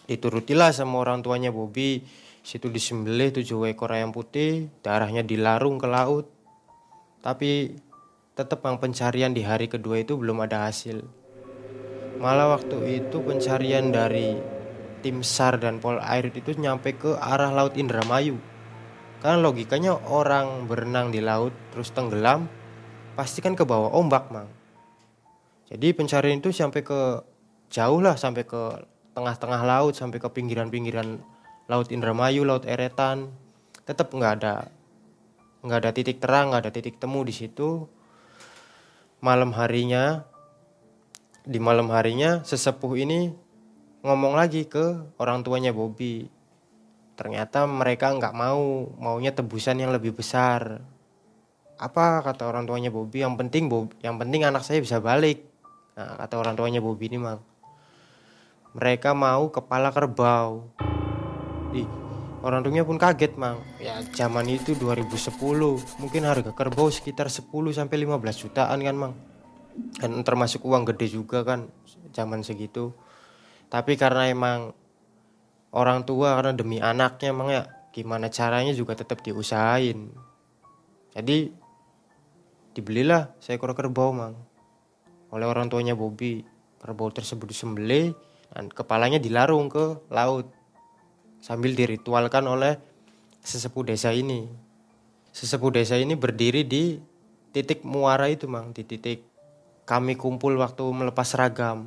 Diturutilah 0.06 0.70
sama 0.70 1.02
orang 1.02 1.18
tuanya 1.18 1.50
Bobby, 1.50 2.06
situ 2.46 2.70
disembelih 2.70 3.34
tujuh 3.34 3.66
ekor 3.74 3.90
ayam 3.90 4.14
putih, 4.14 4.70
darahnya 4.86 5.26
dilarung 5.26 5.82
ke 5.82 5.90
laut. 5.90 6.30
Tapi 7.26 7.74
tetap 8.38 8.62
yang 8.62 8.78
pencarian 8.78 9.34
di 9.34 9.42
hari 9.42 9.66
kedua 9.66 9.98
itu 9.98 10.14
belum 10.14 10.46
ada 10.46 10.70
hasil. 10.70 11.02
Malah 12.22 12.54
waktu 12.54 13.02
itu 13.02 13.18
pencarian 13.18 13.90
dari 13.90 14.59
tim 15.00 15.24
SAR 15.24 15.56
dan 15.56 15.80
Pol 15.80 15.98
Air 15.98 16.28
itu 16.30 16.52
nyampe 16.54 16.94
ke 16.94 17.16
arah 17.16 17.50
laut 17.50 17.74
Indramayu. 17.74 18.36
Karena 19.20 19.40
logikanya 19.40 19.96
orang 20.08 20.64
berenang 20.64 21.12
di 21.12 21.20
laut 21.20 21.52
terus 21.72 21.92
tenggelam 21.92 22.48
pasti 23.18 23.44
kan 23.44 23.52
ke 23.52 23.64
bawah 23.68 23.92
ombak 23.92 24.32
mang. 24.32 24.48
Jadi 25.68 25.92
pencarian 25.92 26.40
itu 26.40 26.52
sampai 26.52 26.80
ke 26.80 27.20
jauh 27.68 28.00
lah 28.00 28.16
sampai 28.16 28.48
ke 28.48 28.62
tengah-tengah 29.12 29.62
laut 29.62 29.92
sampai 29.92 30.18
ke 30.18 30.28
pinggiran-pinggiran 30.30 31.20
laut 31.68 31.88
Indramayu, 31.92 32.48
laut 32.48 32.64
Eretan. 32.64 33.30
Tetap 33.84 34.10
nggak 34.14 34.32
ada 34.40 34.72
nggak 35.60 35.78
ada 35.84 35.90
titik 35.92 36.18
terang, 36.18 36.50
nggak 36.50 36.62
ada 36.64 36.72
titik 36.72 36.96
temu 36.96 37.20
di 37.22 37.34
situ. 37.36 37.84
Malam 39.20 39.52
harinya 39.52 40.24
di 41.44 41.60
malam 41.60 41.92
harinya 41.92 42.40
sesepuh 42.40 42.96
ini 42.96 43.49
ngomong 44.00 44.32
lagi 44.32 44.64
ke 44.64 45.12
orang 45.20 45.44
tuanya 45.44 45.76
Bobby. 45.76 46.28
Ternyata 47.20 47.68
mereka 47.68 48.16
nggak 48.16 48.32
mau, 48.32 48.88
maunya 48.96 49.28
tebusan 49.36 49.76
yang 49.76 49.92
lebih 49.92 50.16
besar. 50.16 50.80
Apa 51.76 52.24
kata 52.24 52.48
orang 52.48 52.64
tuanya 52.64 52.88
Bobby? 52.88 53.20
Yang 53.20 53.44
penting 53.44 53.68
Bob, 53.68 53.92
yang 54.00 54.16
penting 54.16 54.44
anak 54.48 54.64
saya 54.64 54.80
bisa 54.80 55.00
balik. 55.04 55.44
Nah, 56.00 56.16
kata 56.16 56.40
orang 56.40 56.56
tuanya 56.56 56.80
Bobby 56.80 57.12
ini 57.12 57.20
mang. 57.20 57.44
Mereka 58.72 59.12
mau 59.12 59.52
kepala 59.52 59.92
kerbau. 59.92 60.64
Ih, 61.76 61.88
orang 62.40 62.64
tuanya 62.64 62.88
pun 62.88 62.96
kaget 62.96 63.36
mang. 63.36 63.60
Ya 63.76 64.00
zaman 64.16 64.48
itu 64.48 64.72
2010, 64.80 65.36
mungkin 66.00 66.22
harga 66.24 66.56
kerbau 66.56 66.88
sekitar 66.88 67.28
10 67.28 67.52
sampai 67.76 67.96
15 68.00 68.48
jutaan 68.48 68.80
kan 68.80 68.96
mang. 68.96 69.14
Dan 70.00 70.24
termasuk 70.24 70.64
uang 70.64 70.88
gede 70.88 71.20
juga 71.20 71.44
kan 71.44 71.68
zaman 72.16 72.40
segitu. 72.40 72.96
Tapi 73.70 73.94
karena 73.94 74.26
emang 74.26 74.74
orang 75.70 76.02
tua 76.02 76.34
karena 76.34 76.52
demi 76.52 76.82
anaknya 76.82 77.30
emang 77.30 77.48
ya 77.54 77.62
gimana 77.94 78.26
caranya 78.26 78.74
juga 78.74 78.98
tetap 78.98 79.22
diusahain. 79.22 80.10
Jadi 81.14 81.54
dibelilah 82.74 83.30
seekor 83.38 83.74
kerbau 83.78 84.10
mang 84.10 84.34
oleh 85.30 85.46
orang 85.46 85.70
tuanya 85.70 85.94
Bobby. 85.94 86.42
Kerbau 86.80 87.12
tersebut 87.12 87.52
disembelih 87.52 88.16
dan 88.50 88.72
kepalanya 88.72 89.20
dilarung 89.20 89.68
ke 89.68 90.00
laut 90.08 90.48
sambil 91.44 91.76
diritualkan 91.76 92.40
oleh 92.48 92.80
sesepuh 93.44 93.84
desa 93.84 94.12
ini. 94.12 94.48
sesepuh 95.30 95.70
desa 95.70 95.94
ini 95.94 96.18
berdiri 96.18 96.66
di 96.66 96.98
titik 97.54 97.86
muara 97.86 98.26
itu 98.26 98.50
mang 98.50 98.74
di 98.74 98.82
titik 98.82 99.22
kami 99.86 100.18
kumpul 100.18 100.58
waktu 100.58 100.82
melepas 100.90 101.22
seragam 101.22 101.86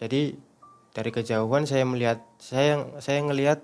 jadi 0.00 0.36
dari 0.96 1.12
kejauhan 1.12 1.68
saya 1.68 1.84
melihat 1.84 2.24
saya 2.40 2.88
saya 3.04 3.20
ngelihat 3.20 3.60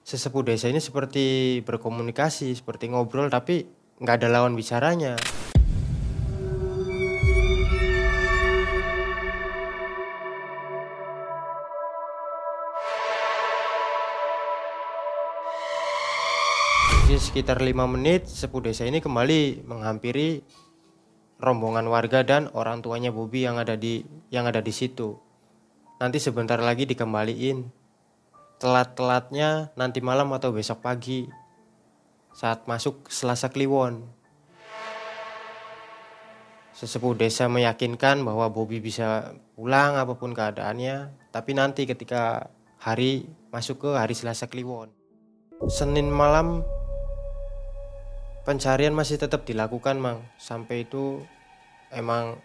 sesepuh 0.00 0.48
desa 0.48 0.72
ini 0.72 0.80
seperti 0.80 1.60
berkomunikasi 1.60 2.56
seperti 2.56 2.88
ngobrol 2.88 3.28
tapi 3.28 3.68
nggak 4.00 4.24
ada 4.24 4.28
lawan 4.32 4.56
bicaranya 4.56 5.20
Jadi 17.04 17.20
sekitar 17.20 17.60
lima 17.60 17.84
menit 17.84 18.24
sepuh 18.24 18.64
desa 18.64 18.88
ini 18.88 19.04
kembali 19.04 19.68
menghampiri 19.68 20.40
rombongan 21.36 21.84
warga 21.92 22.24
dan 22.24 22.48
orang 22.56 22.80
tuanya 22.80 23.12
Bobi 23.12 23.44
yang 23.44 23.60
ada 23.60 23.76
di 23.76 24.02
yang 24.32 24.48
ada 24.48 24.64
di 24.64 24.72
situ. 24.72 25.20
Nanti 26.02 26.18
sebentar 26.18 26.58
lagi 26.58 26.86
dikembaliin. 26.90 27.70
Telat-telatnya 28.58 29.74
nanti 29.78 30.02
malam 30.02 30.30
atau 30.34 30.50
besok 30.50 30.82
pagi 30.82 31.26
saat 32.34 32.66
masuk 32.66 33.06
Selasa 33.06 33.50
Kliwon. 33.50 34.02
Sesepuh 36.74 37.14
desa 37.14 37.46
meyakinkan 37.46 38.26
bahwa 38.26 38.50
Bobi 38.50 38.82
bisa 38.82 39.38
pulang 39.54 39.94
apa 39.94 40.18
pun 40.18 40.34
keadaannya, 40.34 41.14
tapi 41.30 41.54
nanti 41.54 41.86
ketika 41.86 42.50
hari 42.82 43.30
masuk 43.54 43.86
ke 43.86 43.90
hari 43.94 44.18
Selasa 44.18 44.50
Kliwon. 44.50 44.90
Senin 45.70 46.10
malam 46.10 46.66
pencarian 48.42 48.90
masih 48.90 49.22
tetap 49.22 49.46
dilakukan 49.46 50.02
mang 50.02 50.26
sampai 50.36 50.82
itu 50.82 51.22
emang 51.94 52.42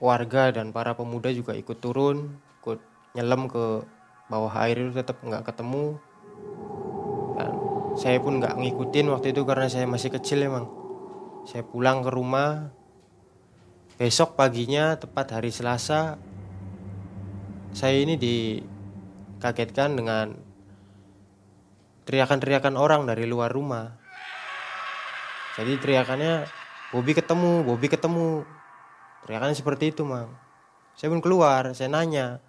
warga 0.00 0.50
dan 0.50 0.72
para 0.72 0.96
pemuda 0.96 1.28
juga 1.30 1.52
ikut 1.52 1.76
turun 1.76 2.40
ikut 2.64 2.80
nyelam 3.12 3.46
ke 3.46 3.84
bawah 4.32 4.52
air 4.64 4.80
itu 4.80 4.96
tetap 4.96 5.20
nggak 5.20 5.44
ketemu. 5.44 6.00
Dan 7.36 7.52
saya 8.00 8.16
pun 8.18 8.40
nggak 8.40 8.56
ngikutin 8.56 9.06
waktu 9.12 9.36
itu 9.36 9.42
karena 9.44 9.66
saya 9.68 9.84
masih 9.84 10.10
kecil 10.14 10.40
emang. 10.40 10.66
Saya 11.44 11.66
pulang 11.66 12.00
ke 12.00 12.10
rumah. 12.10 12.72
Besok 14.00 14.32
paginya 14.32 14.96
tepat 14.96 15.36
hari 15.36 15.52
Selasa 15.52 16.16
saya 17.70 18.02
ini 18.02 18.18
dikagetkan 18.18 19.94
dengan 19.94 20.34
teriakan-teriakan 22.08 22.74
orang 22.74 23.06
dari 23.06 23.28
luar 23.30 23.54
rumah. 23.54 23.94
Jadi 25.54 25.78
teriakannya 25.78 26.50
Bobby 26.90 27.14
ketemu, 27.14 27.62
Bobby 27.62 27.86
ketemu. 27.86 28.42
Teriakannya 29.30 29.54
seperti 29.54 29.94
itu, 29.94 30.02
Mang. 30.02 30.26
Saya 30.98 31.14
pun 31.14 31.22
keluar, 31.22 31.70
saya 31.70 31.86
nanya, 31.86 32.42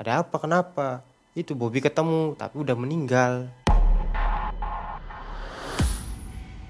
ada 0.00 0.24
apa, 0.24 0.40
kenapa? 0.40 1.04
Itu 1.36 1.52
Bobby 1.52 1.84
ketemu, 1.84 2.32
tapi 2.40 2.56
udah 2.56 2.72
meninggal. 2.72 3.52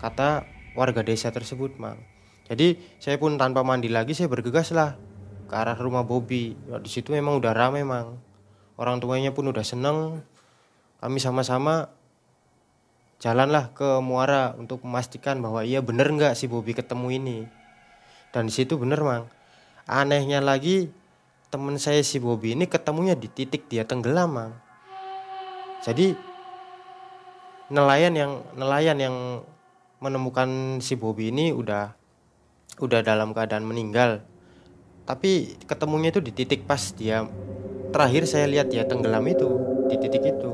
Kata 0.03 0.43
warga 0.75 1.07
desa 1.07 1.31
tersebut, 1.31 1.79
Mang. 1.79 2.03
Jadi 2.51 2.99
saya 2.99 3.23
pun 3.23 3.39
tanpa 3.39 3.63
mandi 3.63 3.87
lagi, 3.87 4.19
saya 4.19 4.27
bergegas 4.27 4.75
lah 4.75 4.99
ke 5.47 5.55
arah 5.55 5.79
rumah 5.79 6.03
Bobby. 6.03 6.59
Di 6.83 6.91
situ 6.91 7.15
memang 7.15 7.39
udah 7.39 7.55
rame, 7.55 7.87
Mang. 7.87 8.19
Orang 8.75 8.99
tuanya 8.99 9.31
pun 9.31 9.47
udah 9.47 9.63
seneng. 9.63 10.27
Kami 10.99 11.23
sama-sama 11.23 11.95
jalanlah 13.23 13.71
ke 13.79 14.03
muara 14.03 14.59
untuk 14.59 14.83
memastikan 14.83 15.39
bahwa 15.39 15.63
iya 15.63 15.79
bener 15.87 16.11
nggak 16.11 16.35
si 16.35 16.51
Bobby 16.51 16.75
ketemu 16.75 17.15
ini 17.15 17.39
dan 18.35 18.51
di 18.51 18.53
situ 18.53 18.77
bener 18.77 19.01
mang 19.01 19.36
anehnya 19.87 20.43
lagi 20.43 20.91
temen 21.47 21.79
saya 21.79 22.03
si 22.03 22.19
Bobby 22.19 22.59
ini 22.59 22.67
ketemunya 22.67 23.15
di 23.15 23.31
titik 23.31 23.71
dia 23.71 23.87
tenggelam 23.87 24.31
mang. 24.35 24.53
Jadi 25.87 26.13
nelayan 27.71 28.15
yang 28.19 28.33
nelayan 28.59 28.99
yang 28.99 29.17
menemukan 30.03 30.83
si 30.83 30.99
Bobby 30.99 31.31
ini 31.31 31.55
udah 31.55 31.95
udah 32.83 33.01
dalam 33.01 33.31
keadaan 33.31 33.65
meninggal. 33.65 34.27
Tapi 35.07 35.55
ketemunya 35.71 36.11
itu 36.11 36.19
di 36.19 36.35
titik 36.35 36.67
pas 36.67 36.83
dia 36.99 37.23
terakhir 37.95 38.27
saya 38.27 38.51
lihat 38.51 38.69
dia 38.69 38.83
tenggelam 38.83 39.23
itu 39.31 39.49
di 39.87 39.97
titik 40.03 40.27
itu. 40.27 40.51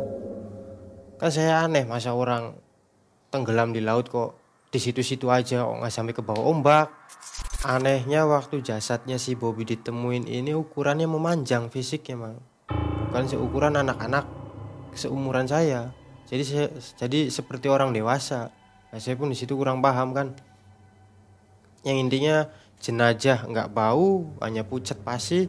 Kan 1.17 1.33
saya 1.33 1.65
aneh 1.65 1.89
masa 1.89 2.13
orang 2.13 2.53
tenggelam 3.33 3.73
di 3.73 3.81
laut 3.81 4.13
kok 4.13 4.37
di 4.69 4.77
situ-situ 4.77 5.33
aja 5.33 5.65
kok 5.65 5.77
nggak 5.81 5.93
sampai 5.93 6.13
ke 6.13 6.21
bawah 6.21 6.53
ombak 6.53 6.93
anehnya 7.63 8.27
waktu 8.27 8.59
jasadnya 8.59 9.23
si 9.23 9.39
Bobby 9.39 9.63
ditemuin 9.63 10.27
ini 10.27 10.51
ukurannya 10.51 11.07
memanjang 11.07 11.71
fisiknya 11.71 12.19
mang. 12.19 12.39
Bukan 13.09 13.25
seukuran 13.31 13.79
anak-anak 13.79 14.27
seumuran 14.99 15.47
saya. 15.47 15.95
Jadi 16.27 16.43
saya 16.43 16.67
jadi 16.99 17.31
seperti 17.31 17.71
orang 17.71 17.95
dewasa. 17.95 18.51
Nah, 18.91 18.99
saya 18.99 19.15
pun 19.15 19.31
di 19.31 19.39
situ 19.39 19.55
kurang 19.55 19.79
paham 19.79 20.11
kan. 20.11 20.35
Yang 21.87 21.97
intinya 22.09 22.37
jenajah 22.83 23.47
nggak 23.47 23.71
bau 23.71 24.27
hanya 24.43 24.67
pucat 24.67 24.99
pasti 25.07 25.47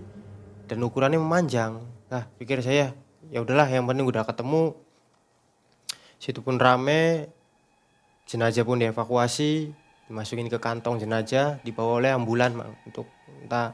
dan 0.69 0.85
ukurannya 0.85 1.17
memanjang. 1.17 1.81
Nah 2.13 2.29
pikir 2.37 2.61
saya 2.61 2.93
ya 3.33 3.41
udahlah 3.41 3.65
yang 3.65 3.89
penting 3.89 4.05
udah 4.05 4.21
ketemu. 4.21 4.77
Situ 6.21 6.45
pun 6.45 6.61
rame 6.61 7.29
jenazah 8.29 8.63
pun 8.63 8.79
dievakuasi 8.79 9.82
dimasukin 10.13 10.45
ke 10.45 10.61
kantong 10.61 11.01
jenazah 11.01 11.57
dibawa 11.65 11.97
oleh 11.97 12.13
ambulan 12.13 12.53
mang 12.53 12.77
untuk 12.85 13.09
entah 13.41 13.73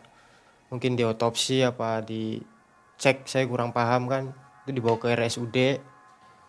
mungkin 0.72 0.96
diotopsi 0.96 1.68
apa 1.68 2.00
dicek 2.00 3.28
saya 3.28 3.44
kurang 3.44 3.76
paham 3.76 4.08
kan. 4.08 4.32
Itu 4.64 4.80
dibawa 4.80 4.96
ke 4.96 5.12
RSUD 5.12 5.84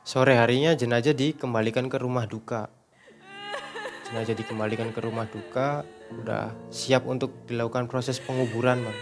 sore 0.07 0.39
harinya 0.39 0.79
jenazah 0.79 1.11
dikembalikan 1.11 1.91
ke 1.91 1.99
rumah 1.99 2.31
duka. 2.31 2.71
Jenazah 4.07 4.39
dikembalikan 4.39 4.95
ke 4.95 5.03
rumah 5.03 5.27
duka 5.27 5.83
udah 6.11 6.55
siap 6.71 7.07
untuk 7.07 7.47
dilakukan 7.47 7.87
proses 7.87 8.19
penguburan 8.19 8.83
bang 8.83 8.99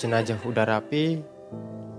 jenazah 0.00 0.40
udah 0.42 0.64
rapi 0.66 1.20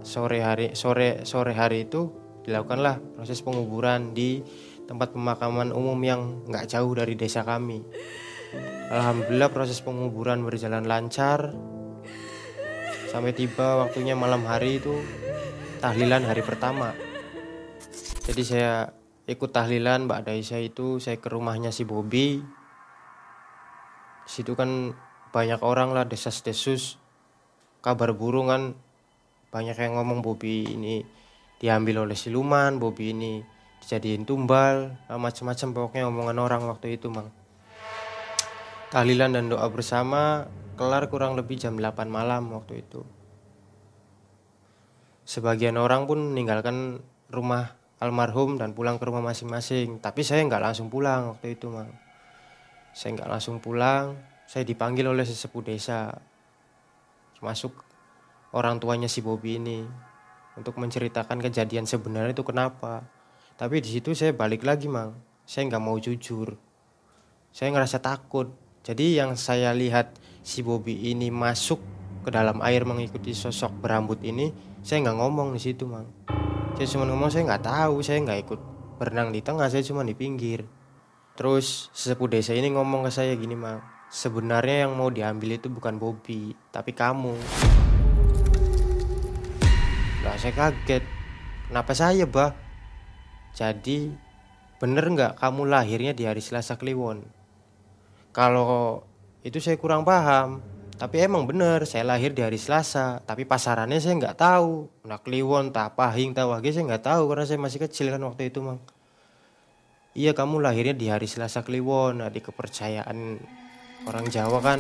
sore 0.02 0.42
hari 0.44 0.74
sore 0.74 1.24
sore 1.24 1.54
hari 1.56 1.86
itu 1.88 2.10
dilakukanlah 2.44 3.00
proses 3.16 3.40
penguburan 3.40 4.12
di 4.12 4.44
tempat 4.86 5.16
pemakaman 5.16 5.72
umum 5.72 6.00
yang 6.04 6.44
nggak 6.48 6.68
jauh 6.68 6.92
dari 6.96 7.16
desa 7.16 7.42
kami. 7.48 7.84
Alhamdulillah 8.94 9.50
proses 9.50 9.82
penguburan 9.82 10.46
berjalan 10.46 10.86
lancar. 10.86 11.56
Sampai 13.10 13.34
tiba 13.34 13.78
waktunya 13.82 14.18
malam 14.18 14.46
hari 14.46 14.82
itu 14.82 14.94
tahlilan 15.82 16.26
hari 16.26 16.42
pertama. 16.42 16.94
Jadi 18.24 18.44
saya 18.46 18.90
ikut 19.28 19.50
tahlilan 19.52 20.10
Mbak 20.10 20.32
Daisha 20.32 20.60
itu 20.60 21.00
saya 21.00 21.20
ke 21.20 21.28
rumahnya 21.32 21.72
si 21.72 21.84
Bobby. 21.88 22.42
Situ 24.24 24.56
kan 24.56 24.96
banyak 25.34 25.60
orang 25.66 25.92
lah 25.92 26.06
desas-desus 26.06 27.02
kabar 27.84 28.16
burung 28.16 28.48
kan 28.48 28.64
banyak 29.52 29.76
yang 29.76 30.00
ngomong 30.00 30.24
Bobby 30.24 30.64
ini 30.66 31.04
diambil 31.60 32.08
oleh 32.08 32.16
siluman 32.16 32.80
Bobby 32.80 33.12
ini 33.12 33.53
dijadiin 33.84 34.24
tumbal 34.24 34.96
macam-macam 35.12 35.68
pokoknya 35.76 36.08
omongan 36.08 36.38
orang 36.40 36.64
waktu 36.72 36.96
itu 36.96 37.12
mang. 37.12 37.28
Tahlilan 38.90 39.36
dan 39.36 39.52
doa 39.52 39.68
bersama 39.68 40.48
kelar 40.80 41.12
kurang 41.12 41.36
lebih 41.36 41.60
jam 41.60 41.76
8 41.76 42.08
malam 42.08 42.50
waktu 42.56 42.82
itu. 42.82 43.04
Sebagian 45.28 45.76
orang 45.76 46.08
pun 46.08 46.32
meninggalkan 46.32 47.04
rumah 47.28 47.76
almarhum 48.00 48.56
dan 48.56 48.72
pulang 48.72 49.00
ke 49.00 49.04
rumah 49.04 49.24
masing-masing. 49.24 50.00
Tapi 50.00 50.24
saya 50.24 50.44
nggak 50.48 50.64
langsung 50.64 50.88
pulang 50.88 51.36
waktu 51.36 51.60
itu 51.60 51.68
mang. 51.68 51.92
Saya 52.96 53.20
nggak 53.20 53.30
langsung 53.32 53.60
pulang 53.60 54.16
saya 54.48 54.68
dipanggil 54.68 55.08
oleh 55.08 55.24
sesepuh 55.24 55.64
desa. 55.64 56.14
Masuk 57.40 57.74
orang 58.56 58.80
tuanya 58.80 59.10
si 59.12 59.20
Bobby 59.20 59.60
ini 59.60 59.84
untuk 60.56 60.78
menceritakan 60.78 61.42
kejadian 61.42 61.88
sebenarnya 61.90 62.36
itu 62.36 62.46
kenapa. 62.46 63.04
Tapi 63.64 63.80
di 63.80 63.96
situ 63.96 64.12
saya 64.12 64.36
balik 64.36 64.68
lagi 64.68 64.92
mang, 64.92 65.16
saya 65.48 65.72
nggak 65.72 65.80
mau 65.80 65.96
jujur, 65.96 66.60
saya 67.48 67.72
ngerasa 67.72 68.04
takut. 68.04 68.52
Jadi 68.84 69.16
yang 69.16 69.40
saya 69.40 69.72
lihat 69.72 70.20
si 70.44 70.60
Bobby 70.60 71.00
ini 71.08 71.32
masuk 71.32 71.80
ke 72.28 72.30
dalam 72.36 72.60
air 72.60 72.84
mengikuti 72.84 73.32
sosok 73.32 73.72
berambut 73.80 74.20
ini, 74.20 74.52
saya 74.84 75.08
nggak 75.08 75.16
ngomong 75.16 75.56
di 75.56 75.64
situ 75.64 75.88
mang. 75.88 76.12
Saya 76.76 76.92
cuma 76.92 77.08
ngomong 77.08 77.32
saya 77.32 77.48
nggak 77.48 77.64
tahu, 77.64 78.04
saya 78.04 78.20
nggak 78.20 78.40
ikut 78.44 78.60
berenang 79.00 79.32
di 79.32 79.40
tengah, 79.40 79.72
saya 79.72 79.80
cuma 79.80 80.04
di 80.04 80.12
pinggir. 80.12 80.68
Terus 81.40 81.88
sesepuh 81.96 82.28
desa 82.28 82.52
ini 82.52 82.68
ngomong 82.68 83.08
ke 83.08 83.16
saya 83.16 83.32
gini 83.40 83.56
mang, 83.56 83.80
sebenarnya 84.12 84.92
yang 84.92 85.00
mau 85.00 85.08
diambil 85.08 85.56
itu 85.56 85.72
bukan 85.72 85.96
Bobby, 86.04 86.52
tapi 86.68 86.92
kamu. 86.92 87.32
Lah 90.20 90.36
saya 90.36 90.52
kaget. 90.52 91.08
Kenapa 91.72 91.96
saya, 91.96 92.28
Bah? 92.28 92.63
Jadi 93.54 94.10
bener 94.82 95.06
nggak 95.08 95.38
kamu 95.38 95.70
lahirnya 95.70 96.12
di 96.18 96.26
hari 96.26 96.42
Selasa 96.42 96.76
Kliwon? 96.76 97.22
Kalau 98.34 99.06
itu 99.46 99.62
saya 99.62 99.78
kurang 99.78 100.02
paham. 100.02 100.62
Tapi 100.94 101.26
emang 101.26 101.50
bener, 101.50 101.84
saya 101.90 102.06
lahir 102.06 102.32
di 102.34 102.42
hari 102.46 102.58
Selasa. 102.58 103.22
Tapi 103.26 103.46
pasarannya 103.46 103.98
saya 104.02 104.18
nggak 104.18 104.38
tahu. 104.38 104.90
Nah 105.06 105.20
Kliwon, 105.22 105.74
tak 105.74 105.98
pahing, 105.98 106.34
saya 106.34 106.84
nggak 106.86 107.06
tahu 107.06 107.24
karena 107.30 107.46
saya 107.46 107.60
masih 107.60 107.80
kecil 107.82 108.10
kan 108.14 108.22
waktu 108.26 108.50
itu 108.50 108.62
mang. 108.62 108.80
Iya 110.14 110.38
kamu 110.38 110.62
lahirnya 110.62 110.94
di 110.94 111.10
hari 111.10 111.26
Selasa 111.26 111.66
Kliwon. 111.66 112.22
Nah, 112.22 112.30
di 112.30 112.38
kepercayaan 112.38 113.42
orang 114.06 114.26
Jawa 114.30 114.62
kan 114.62 114.80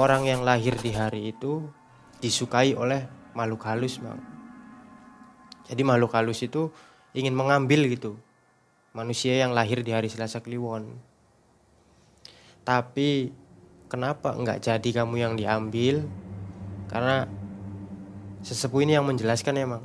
orang 0.00 0.24
yang 0.24 0.40
lahir 0.40 0.72
di 0.80 0.96
hari 0.96 1.36
itu 1.36 1.68
disukai 2.24 2.72
oleh 2.72 3.04
makhluk 3.36 3.68
halus 3.68 4.00
mang. 4.00 4.18
Jadi 5.68 5.84
makhluk 5.84 6.16
halus 6.16 6.40
itu 6.40 6.72
ingin 7.12 7.32
mengambil 7.36 7.88
gitu 7.88 8.16
manusia 8.96 9.38
yang 9.38 9.54
lahir 9.54 9.84
di 9.84 9.94
hari 9.94 10.10
Selasa 10.10 10.42
Kliwon. 10.42 10.98
Tapi 12.66 13.30
kenapa 13.86 14.34
nggak 14.34 14.64
jadi 14.64 14.90
kamu 15.02 15.14
yang 15.16 15.34
diambil? 15.38 16.04
Karena 16.88 17.28
sesepuh 18.42 18.84
ini 18.84 18.96
yang 18.96 19.06
menjelaskan 19.06 19.54
emang. 19.60 19.84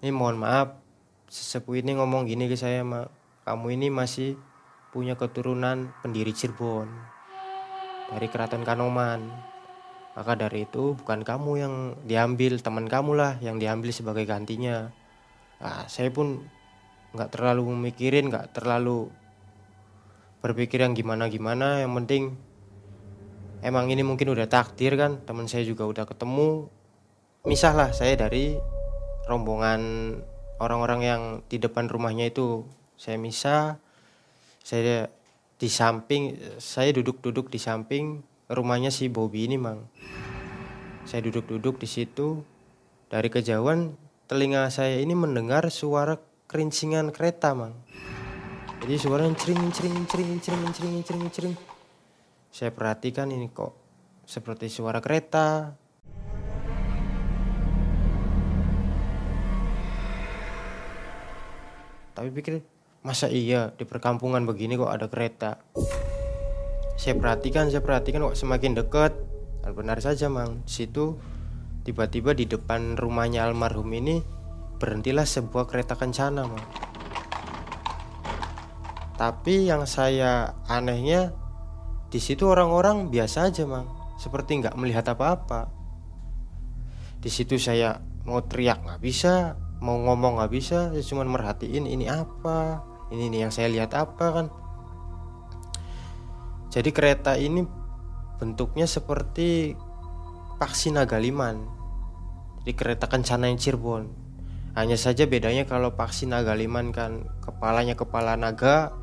Ya, 0.00 0.08
ini 0.08 0.10
mohon 0.14 0.38
maaf, 0.38 0.78
sesepuh 1.30 1.78
ini 1.78 1.94
ngomong 1.94 2.26
gini 2.26 2.50
ke 2.50 2.58
saya. 2.58 2.82
Kamu 3.42 3.66
ini 3.74 3.90
masih 3.90 4.38
punya 4.94 5.18
keturunan 5.18 5.90
pendiri 6.02 6.30
Cirebon 6.30 6.86
dari 8.12 8.26
keraton 8.30 8.62
Kanoman. 8.62 9.24
Maka 10.12 10.36
dari 10.36 10.68
itu 10.68 10.92
bukan 11.00 11.24
kamu 11.24 11.52
yang 11.56 11.74
diambil, 12.04 12.60
teman 12.60 12.84
kamu 12.84 13.16
lah 13.16 13.32
yang 13.40 13.56
diambil 13.56 13.90
sebagai 13.90 14.28
gantinya. 14.28 14.92
Nah, 15.62 15.86
saya 15.86 16.10
pun 16.10 16.42
nggak 17.14 17.38
terlalu 17.38 17.70
memikirin, 17.70 18.26
nggak 18.28 18.50
terlalu 18.50 19.06
berpikir 20.42 20.82
yang 20.82 20.92
gimana-gimana. 20.92 21.78
Yang 21.86 21.92
penting 22.02 22.22
emang 23.62 23.86
ini 23.94 24.02
mungkin 24.02 24.34
udah 24.34 24.50
takdir 24.50 24.98
kan 24.98 25.22
teman 25.22 25.46
saya 25.46 25.62
juga 25.62 25.86
udah 25.86 26.04
ketemu. 26.04 26.66
Misah 27.46 27.72
lah 27.74 27.90
saya 27.94 28.18
dari 28.18 28.58
rombongan 29.30 29.80
orang-orang 30.58 31.00
yang 31.06 31.22
di 31.46 31.62
depan 31.62 31.86
rumahnya 31.86 32.34
itu 32.34 32.66
saya 32.98 33.16
misah. 33.22 33.78
Saya 34.62 35.10
di 35.58 35.70
samping 35.70 36.38
saya 36.58 36.90
duduk-duduk 36.90 37.50
di 37.50 37.62
samping 37.62 38.22
rumahnya 38.50 38.90
si 38.90 39.06
Bobby 39.06 39.46
ini 39.46 39.58
mang. 39.62 39.86
Saya 41.06 41.22
duduk-duduk 41.30 41.78
di 41.78 41.86
situ. 41.86 42.42
Dari 43.12 43.28
kejauhan 43.28 43.92
telinga 44.32 44.72
saya 44.72 44.96
ini 44.96 45.12
mendengar 45.12 45.68
suara 45.68 46.16
kerincingan 46.48 47.12
kereta 47.12 47.52
mang 47.52 47.76
jadi 48.80 48.96
suara 48.96 49.28
cering 49.28 49.68
cering 49.68 50.08
cering 50.08 50.40
cering 50.40 50.64
cering 50.72 50.96
cering 51.04 51.28
cering 51.28 51.54
saya 52.52 52.72
perhatikan 52.72 53.28
ini 53.28 53.48
kok 53.48 53.82
seperti 54.28 54.68
suara 54.68 55.00
kereta. 55.00 55.72
Tapi 62.12 62.28
pikir, 62.28 62.60
masa 63.00 63.32
iya 63.32 63.72
di 63.72 63.88
perkampungan 63.88 64.44
begini 64.44 64.76
kok 64.76 64.92
ada 64.92 65.08
kereta? 65.08 65.58
Saya 67.00 67.16
perhatikan, 67.16 67.72
saya 67.72 67.80
perhatikan 67.80 68.20
kok 68.30 68.36
semakin 68.36 68.76
dekat. 68.76 69.16
Benar 69.64 70.04
saja, 70.04 70.28
Mang. 70.28 70.60
Situ 70.68 71.16
tiba-tiba 71.82 72.34
di 72.34 72.46
depan 72.46 72.94
rumahnya 72.94 73.46
almarhum 73.46 73.90
ini 73.94 74.22
berhentilah 74.82 75.26
sebuah 75.26 75.70
kereta 75.70 75.94
kencana, 75.94 76.46
Mang. 76.46 76.66
Tapi 79.14 79.70
yang 79.70 79.86
saya 79.86 80.58
anehnya 80.66 81.30
di 82.10 82.18
situ 82.18 82.50
orang-orang 82.50 83.06
biasa 83.10 83.50
aja, 83.50 83.62
Mang. 83.66 83.86
Seperti 84.18 84.58
nggak 84.58 84.74
melihat 84.74 85.06
apa-apa. 85.14 85.70
Di 87.22 87.30
situ 87.30 87.58
saya 87.58 88.02
mau 88.26 88.42
teriak 88.42 88.82
nggak 88.82 89.02
bisa, 89.02 89.54
mau 89.82 89.98
ngomong 89.98 90.38
nggak 90.38 90.52
bisa, 90.54 90.90
saya 90.90 91.04
cuma 91.06 91.26
merhatiin 91.26 91.86
ini 91.86 92.06
apa, 92.06 92.82
ini 93.10 93.30
nih 93.30 93.46
yang 93.46 93.52
saya 93.54 93.70
lihat 93.70 93.94
apa 93.94 94.26
kan. 94.30 94.46
Jadi 96.70 96.90
kereta 96.90 97.38
ini 97.38 97.62
bentuknya 98.42 98.90
seperti 98.90 99.78
Paksi 100.62 100.94
Nagaliman. 100.94 101.58
Jadi 102.62 102.78
kereta 102.78 103.10
kencana 103.10 103.50
yang 103.50 103.58
Cirebon. 103.58 104.06
Hanya 104.78 104.94
saja 104.94 105.26
bedanya 105.26 105.66
kalau 105.66 105.98
Paksi 105.98 106.30
Nagaliman 106.30 106.94
kan 106.94 107.26
kepalanya 107.42 107.98
kepala 107.98 108.38
naga, 108.38 108.94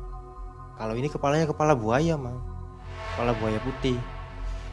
kalau 0.80 0.96
ini 0.96 1.12
kepalanya 1.12 1.44
kepala 1.44 1.76
buaya, 1.76 2.16
Mang. 2.16 2.40
Kepala 3.12 3.36
buaya 3.36 3.60
putih. 3.60 4.00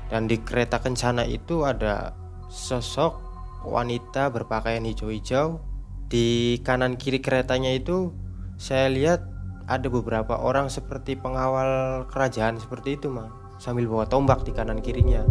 Dan 0.07 0.31
di 0.31 0.39
kereta 0.39 0.79
kencana 0.79 1.27
itu 1.27 1.67
ada 1.67 2.15
sosok 2.47 3.19
wanita 3.67 4.31
berpakaian 4.31 4.87
hijau-hijau. 4.87 5.59
Di 6.07 6.55
kanan 6.63 6.95
kiri 6.95 7.19
keretanya 7.19 7.75
itu 7.75 8.15
saya 8.55 8.87
lihat 8.87 9.27
ada 9.67 9.91
beberapa 9.91 10.39
orang 10.39 10.71
seperti 10.71 11.19
pengawal 11.19 12.07
kerajaan 12.07 12.63
seperti 12.63 12.95
itu 12.95 13.11
mah 13.11 13.27
sambil 13.59 13.91
bawa 13.91 14.07
tombak 14.07 14.47
di 14.47 14.55
kanan 14.55 14.79
kirinya 14.79 15.27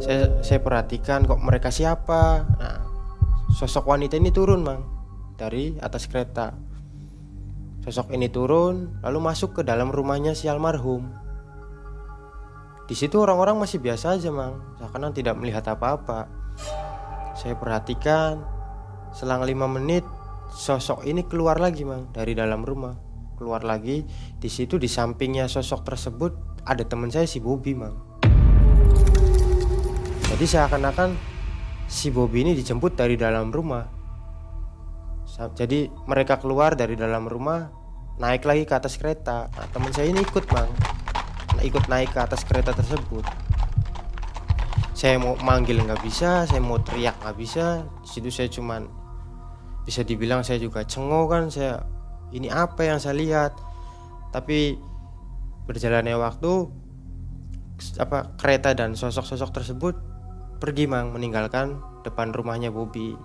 saya 0.00 0.40
saya 0.40 0.60
perhatikan 0.64 1.28
kok 1.28 1.40
mereka 1.40 1.68
siapa 1.68 2.48
nah 2.58 2.80
sosok 3.52 3.92
wanita 3.92 4.16
ini 4.16 4.32
turun 4.32 4.64
mang 4.64 4.82
dari 5.36 5.76
atas 5.78 6.08
kereta 6.08 6.56
sosok 7.84 8.12
ini 8.16 8.32
turun 8.32 9.00
lalu 9.04 9.18
masuk 9.20 9.60
ke 9.60 9.62
dalam 9.62 9.92
rumahnya 9.92 10.32
si 10.32 10.48
almarhum 10.48 11.20
di 12.90 12.98
situ 12.98 13.22
orang-orang 13.22 13.54
masih 13.54 13.78
biasa 13.78 14.18
aja, 14.18 14.34
Mang. 14.34 14.58
Seakan 14.82 15.14
tidak 15.14 15.38
melihat 15.38 15.62
apa-apa. 15.70 16.26
Saya 17.38 17.54
perhatikan 17.54 18.42
selang 19.14 19.46
lima 19.46 19.70
menit 19.70 20.02
sosok 20.50 21.06
ini 21.06 21.22
keluar 21.22 21.62
lagi, 21.62 21.86
Mang, 21.86 22.10
dari 22.10 22.34
dalam 22.34 22.66
rumah. 22.66 22.98
Keluar 23.38 23.62
lagi. 23.62 24.02
Di 24.42 24.50
situ 24.50 24.74
di 24.74 24.90
sampingnya 24.90 25.46
sosok 25.46 25.86
tersebut 25.86 26.32
ada 26.66 26.82
teman 26.82 27.14
saya 27.14 27.30
si 27.30 27.38
Bobby, 27.38 27.78
Mang. 27.78 28.09
Jadi 30.40 30.56
seakan-akan 30.56 31.20
si 31.84 32.08
Bobby 32.08 32.40
ini 32.40 32.56
dijemput 32.56 32.96
dari 32.96 33.12
dalam 33.20 33.52
rumah. 33.52 33.84
Jadi 35.52 35.84
mereka 36.08 36.40
keluar 36.40 36.72
dari 36.72 36.96
dalam 36.96 37.28
rumah, 37.28 37.68
naik 38.16 38.48
lagi 38.48 38.64
ke 38.64 38.72
atas 38.72 38.96
kereta. 38.96 39.52
Nah, 39.52 39.68
teman 39.68 39.92
saya 39.92 40.08
ini 40.08 40.24
ikut, 40.24 40.48
Mang 40.48 40.72
ikut 41.60 41.92
naik 41.92 42.16
ke 42.16 42.24
atas 42.24 42.48
kereta 42.48 42.72
tersebut. 42.72 43.20
Saya 44.96 45.20
mau 45.20 45.36
manggil 45.44 45.76
nggak 45.76 46.00
bisa 46.00 46.48
saya 46.48 46.64
mau 46.64 46.80
teriak 46.80 47.20
nggak 47.20 47.36
bisa. 47.36 47.84
Di 48.00 48.08
situ 48.08 48.32
saya 48.32 48.48
cuman 48.48 48.88
bisa 49.84 50.08
dibilang 50.08 50.40
saya 50.40 50.56
juga 50.56 50.88
cengok 50.88 51.26
kan. 51.28 51.52
Saya 51.52 51.84
ini 52.32 52.48
apa 52.48 52.88
yang 52.88 52.96
saya 52.96 53.12
lihat? 53.12 53.60
Tapi 54.32 54.72
berjalannya 55.68 56.16
waktu 56.16 56.52
apa 58.00 58.40
kereta 58.40 58.72
dan 58.72 58.96
sosok-sosok 58.96 59.52
tersebut 59.52 60.08
pergi 60.60 60.84
mang 60.84 61.16
meninggalkan 61.16 61.80
depan 62.04 62.36
rumahnya 62.36 62.68
Bobby 62.68 63.16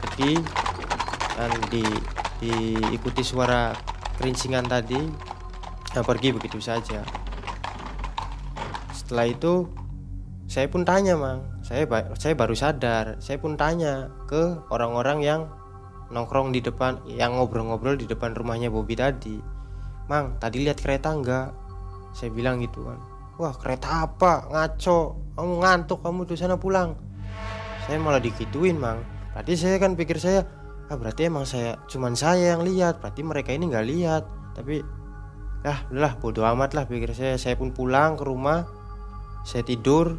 pergi 0.00 0.40
dan 1.36 1.52
di 1.70 1.84
diikuti 2.42 3.22
suara 3.22 3.74
kerincingan 4.18 4.66
tadi. 4.66 4.98
Yang 5.94 6.04
pergi 6.04 6.28
begitu 6.34 6.58
saja. 6.60 7.00
Setelah 8.92 9.26
itu 9.28 9.66
saya 10.48 10.68
pun 10.70 10.82
tanya 10.86 11.18
mang. 11.18 11.44
Saya 11.64 11.84
saya 12.16 12.34
baru 12.34 12.54
sadar. 12.54 13.18
Saya 13.18 13.36
pun 13.40 13.58
tanya 13.58 14.12
ke 14.30 14.62
orang-orang 14.72 15.18
yang 15.24 15.40
nongkrong 16.08 16.56
di 16.56 16.64
depan 16.64 17.04
yang 17.08 17.36
ngobrol-ngobrol 17.36 17.98
di 17.98 18.08
depan 18.08 18.32
rumahnya 18.32 18.72
Bobby 18.72 18.96
tadi. 18.96 19.36
Mang 20.08 20.40
tadi 20.40 20.64
lihat 20.64 20.80
kereta 20.80 21.12
enggak? 21.12 21.52
Saya 22.16 22.32
bilang 22.32 22.60
gitu 22.64 22.88
kan 22.88 23.17
wah 23.38 23.54
kereta 23.54 24.04
apa? 24.04 24.50
Ngaco. 24.50 24.98
Kamu 25.38 25.54
ngantuk 25.62 26.02
kamu 26.02 26.26
tuh 26.26 26.34
sana 26.34 26.58
pulang. 26.58 26.98
Saya 27.86 27.96
malah 28.02 28.18
dikituin 28.18 28.76
mang. 28.76 29.00
Berarti 29.32 29.54
saya 29.54 29.78
kan 29.78 29.94
pikir 29.94 30.18
saya 30.18 30.44
ah 30.88 30.96
berarti 30.96 31.30
emang 31.30 31.46
saya 31.46 31.78
cuman 31.86 32.18
saya 32.18 32.58
yang 32.58 32.66
lihat. 32.66 32.98
Berarti 32.98 33.22
mereka 33.22 33.54
ini 33.54 33.70
nggak 33.70 33.86
lihat. 33.86 34.22
Tapi 34.58 34.82
ah 35.62 35.86
lah 35.94 36.18
bodoh 36.18 36.44
amat 36.44 36.74
lah 36.74 36.84
pikir 36.90 37.14
saya. 37.14 37.38
Saya 37.38 37.54
pun 37.54 37.70
pulang 37.70 38.18
ke 38.18 38.26
rumah. 38.26 38.66
Saya 39.46 39.62
tidur. 39.62 40.18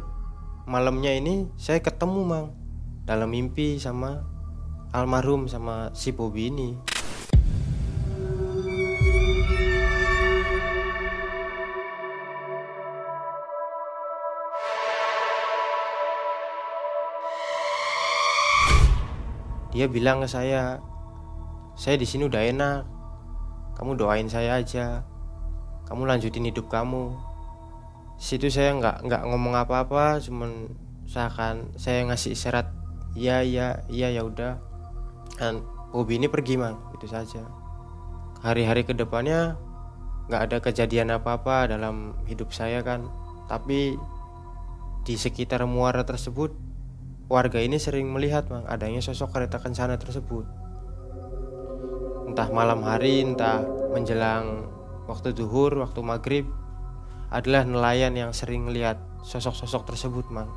Malamnya 0.64 1.12
ini 1.12 1.50
saya 1.58 1.82
ketemu 1.82 2.20
mang 2.24 2.46
dalam 3.04 3.32
mimpi 3.32 3.80
sama 3.82 4.22
almarhum 4.94 5.50
sama 5.50 5.90
si 5.98 6.14
Bobby 6.14 6.46
ini 6.46 6.78
dia 19.80 19.88
bilang 19.88 20.20
ke 20.20 20.28
saya 20.28 20.76
saya 21.72 21.96
di 21.96 22.04
sini 22.04 22.28
udah 22.28 22.42
enak. 22.52 22.84
Kamu 23.80 23.96
doain 23.96 24.28
saya 24.28 24.60
aja. 24.60 25.00
Kamu 25.88 26.04
lanjutin 26.04 26.44
hidup 26.44 26.68
kamu. 26.68 27.16
Situ 28.20 28.52
saya 28.52 28.76
nggak 28.76 29.08
nggak 29.08 29.22
ngomong 29.24 29.56
apa-apa 29.56 30.20
cuman 30.20 30.68
seakan 31.08 31.72
saya 31.80 32.04
ngasih 32.04 32.36
isyarat 32.36 32.68
iya 33.16 33.40
iya 33.40 33.80
iya 33.88 34.12
ya 34.12 34.20
udah. 34.28 34.60
Dan 35.40 35.64
Bobby 35.96 36.20
ini 36.20 36.28
pergi 36.28 36.60
mang. 36.60 36.76
Itu 36.92 37.08
saja. 37.08 37.40
Hari-hari 38.44 38.84
ke 38.84 38.92
depannya 38.92 39.56
nggak 40.28 40.42
ada 40.44 40.56
kejadian 40.60 41.16
apa-apa 41.16 41.72
dalam 41.72 42.20
hidup 42.28 42.52
saya 42.52 42.84
kan. 42.84 43.08
Tapi 43.48 43.96
di 45.08 45.14
sekitar 45.16 45.64
muara 45.64 46.04
tersebut 46.04 46.52
warga 47.30 47.62
ini 47.62 47.78
sering 47.78 48.10
melihat 48.10 48.50
mang 48.50 48.66
adanya 48.66 48.98
sosok 48.98 49.30
kereta 49.38 49.62
kencana 49.62 49.94
tersebut. 49.94 50.42
Entah 52.26 52.50
malam 52.50 52.82
hari 52.82 53.22
entah 53.22 53.62
menjelang 53.94 54.66
waktu 55.06 55.30
duhur 55.30 55.78
waktu 55.78 56.02
maghrib 56.02 56.50
adalah 57.30 57.62
nelayan 57.62 58.18
yang 58.18 58.34
sering 58.34 58.66
melihat 58.66 58.98
sosok-sosok 59.22 59.94
tersebut 59.94 60.26
mang. 60.34 60.50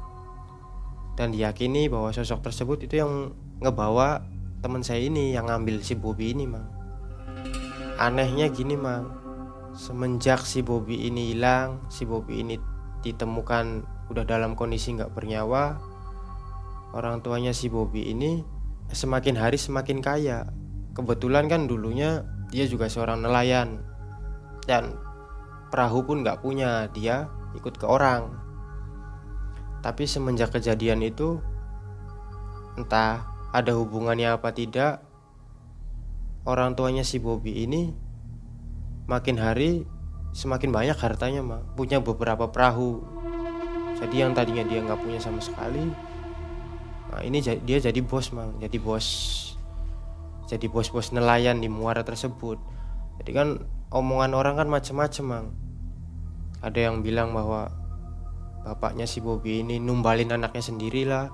Dan 1.13 1.29
diyakini 1.29 1.93
bahwa 1.93 2.09
sosok 2.09 2.41
tersebut 2.41 2.89
itu 2.89 3.05
yang 3.05 3.38
ngebawa 3.62 4.25
teman 4.65 4.81
saya 4.81 5.05
ini 5.05 5.38
yang 5.38 5.45
ngambil 5.45 5.86
si 5.86 5.93
Bobby 5.93 6.33
ini 6.33 6.49
mang. 6.49 6.65
Anehnya 8.01 8.49
gini 8.49 8.73
mang. 8.73 9.13
Semenjak 9.77 10.41
si 10.41 10.65
Bobby 10.65 11.05
ini 11.05 11.38
hilang 11.38 11.86
si 11.93 12.09
Bobby 12.09 12.41
ini 12.41 12.57
ditemukan 13.05 13.86
udah 14.09 14.25
dalam 14.25 14.57
kondisi 14.57 14.93
nggak 14.97 15.13
bernyawa 15.13 15.92
orang 16.93 17.25
tuanya 17.25 17.51
si 17.51 17.67
Bobby 17.67 18.13
ini 18.13 18.45
semakin 18.93 19.36
hari 19.36 19.58
semakin 19.58 19.99
kaya. 19.99 20.47
Kebetulan 20.93 21.49
kan 21.49 21.65
dulunya 21.65 22.21
dia 22.53 22.69
juga 22.69 22.86
seorang 22.86 23.25
nelayan 23.25 23.82
dan 24.69 24.93
perahu 25.73 26.06
pun 26.06 26.21
nggak 26.21 26.45
punya 26.45 26.86
dia 26.93 27.27
ikut 27.58 27.82
ke 27.82 27.86
orang. 27.89 28.29
Tapi 29.82 30.06
semenjak 30.06 30.53
kejadian 30.53 31.01
itu 31.01 31.41
entah 32.77 33.25
ada 33.51 33.73
hubungannya 33.73 34.38
apa 34.38 34.53
tidak 34.53 35.01
orang 36.45 36.77
tuanya 36.77 37.01
si 37.01 37.17
Bobby 37.17 37.65
ini 37.65 37.93
makin 39.10 39.36
hari 39.41 39.84
semakin 40.34 40.69
banyak 40.69 40.97
hartanya 40.97 41.41
mah 41.41 41.62
punya 41.73 41.97
beberapa 41.97 42.53
perahu. 42.53 43.01
Jadi 43.97 44.15
yang 44.21 44.38
tadinya 44.38 44.62
dia 44.62 44.77
nggak 44.86 45.01
punya 45.01 45.17
sama 45.17 45.41
sekali 45.41 46.12
nah 47.13 47.21
ini 47.21 47.45
dia 47.45 47.78
jadi 47.78 47.99
bos 48.02 48.34
mang. 48.34 48.58
Jadi 48.58 48.82
bos 48.82 49.06
jadi 50.49 50.65
bos-bos 50.69 51.13
nelayan 51.13 51.62
di 51.62 51.69
muara 51.69 52.02
tersebut. 52.02 52.58
Jadi 53.21 53.32
kan 53.32 53.47
omongan 53.93 54.34
orang 54.34 54.56
kan 54.58 54.67
macam-macam 54.67 55.26
mang. 55.26 55.47
Ada 56.65 56.89
yang 56.89 57.06
bilang 57.06 57.32
bahwa 57.38 57.69
bapaknya 58.65 59.06
si 59.06 59.21
Bobby 59.21 59.62
ini 59.62 59.78
numbalin 59.78 60.34
anaknya 60.34 60.63
sendiri 60.63 61.04
lah 61.04 61.28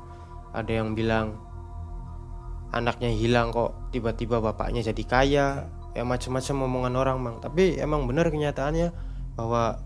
ada 0.49 0.81
yang 0.81 0.97
bilang 0.97 1.37
anaknya 2.73 3.13
hilang 3.13 3.53
kok 3.53 3.93
tiba-tiba 3.93 4.41
bapaknya 4.41 4.81
jadi 4.81 5.03
kaya. 5.05 5.47
Ya 5.97 6.05
macam-macam 6.05 6.69
omongan 6.69 6.93
orang 6.95 7.17
mang. 7.17 7.37
Tapi 7.41 7.81
emang 7.81 8.05
benar 8.05 8.29
kenyataannya 8.29 8.93
bahwa 9.33 9.81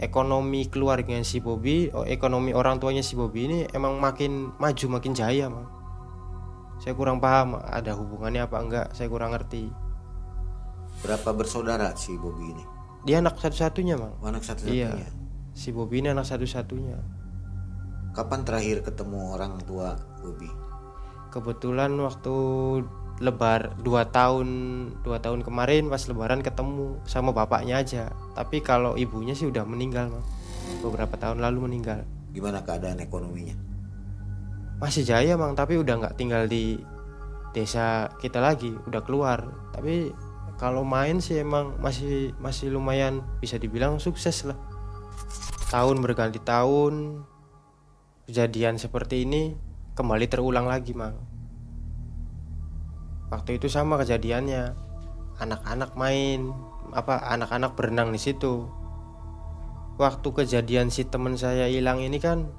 ekonomi 0.00 0.64
keluarga 0.72 1.12
si 1.20 1.44
Bobby 1.44 1.92
oh, 1.92 2.08
ekonomi 2.08 2.56
orang 2.56 2.80
tuanya 2.80 3.04
si 3.04 3.12
Bobby 3.12 3.44
ini 3.44 3.58
emang 3.76 4.00
makin 4.00 4.56
maju 4.56 4.86
makin 4.96 5.12
jaya 5.12 5.52
mang. 5.52 5.68
Saya 6.80 6.96
kurang 6.96 7.20
paham 7.20 7.60
ada 7.60 7.92
hubungannya 7.92 8.48
apa 8.48 8.56
enggak 8.56 8.86
saya 8.96 9.12
kurang 9.12 9.36
ngerti. 9.36 9.68
Berapa 11.04 11.36
bersaudara 11.36 11.92
si 12.00 12.16
Bobby 12.16 12.48
ini? 12.48 12.64
Dia 13.04 13.20
anak 13.20 13.36
satu-satunya 13.36 14.00
mang. 14.00 14.16
Oh, 14.24 14.32
anak 14.32 14.40
satu-satunya. 14.40 14.88
Iya. 14.96 15.08
Si 15.52 15.68
Bobby 15.76 16.00
ini 16.00 16.08
anak 16.08 16.24
satu-satunya. 16.24 16.96
Kapan 18.16 18.40
terakhir 18.48 18.80
ketemu 18.80 19.36
orang 19.36 19.60
tua 19.68 20.00
Bobby? 20.24 20.48
Kebetulan 21.28 21.94
waktu 22.00 22.34
lebar 23.20 23.76
dua 23.84 24.08
tahun 24.08 24.48
dua 25.04 25.20
tahun 25.20 25.44
kemarin 25.44 25.92
pas 25.92 26.00
lebaran 26.08 26.40
ketemu 26.40 26.96
sama 27.04 27.36
bapaknya 27.36 27.84
aja. 27.84 28.08
Tapi 28.32 28.64
kalau 28.64 28.96
ibunya 28.96 29.36
sih 29.36 29.46
udah 29.46 29.62
meninggal 29.68 30.08
mang 30.08 30.26
beberapa 30.80 31.20
tahun 31.20 31.44
lalu 31.44 31.68
meninggal. 31.68 32.08
Gimana 32.32 32.64
keadaan 32.64 32.96
ekonominya? 33.04 33.54
Masih 34.80 35.04
jaya 35.04 35.36
mang 35.36 35.52
tapi 35.52 35.76
udah 35.76 36.00
nggak 36.00 36.16
tinggal 36.16 36.48
di 36.48 36.80
desa 37.52 38.08
kita 38.24 38.40
lagi 38.40 38.72
udah 38.88 39.04
keluar. 39.04 39.44
Tapi 39.76 40.16
kalau 40.56 40.80
main 40.80 41.20
sih 41.20 41.44
emang 41.44 41.76
masih 41.76 42.32
masih 42.40 42.72
lumayan 42.72 43.20
bisa 43.44 43.60
dibilang 43.60 44.00
sukses 44.00 44.48
lah. 44.48 44.56
Tahun 45.68 46.00
berganti 46.00 46.40
tahun 46.40 47.20
kejadian 48.24 48.80
seperti 48.80 49.28
ini 49.28 49.52
kembali 49.92 50.24
terulang 50.24 50.64
lagi 50.64 50.96
mang 50.96 51.39
waktu 53.30 53.56
itu 53.62 53.70
sama 53.70 53.96
kejadiannya 53.96 54.74
anak-anak 55.40 55.96
main 55.96 56.50
apa 56.90 57.22
anak-anak 57.30 57.78
berenang 57.78 58.10
di 58.10 58.20
situ 58.20 58.66
waktu 59.96 60.28
kejadian 60.32 60.90
si 60.90 61.06
teman 61.06 61.38
saya 61.38 61.70
hilang 61.70 62.02
ini 62.02 62.18
kan 62.18 62.50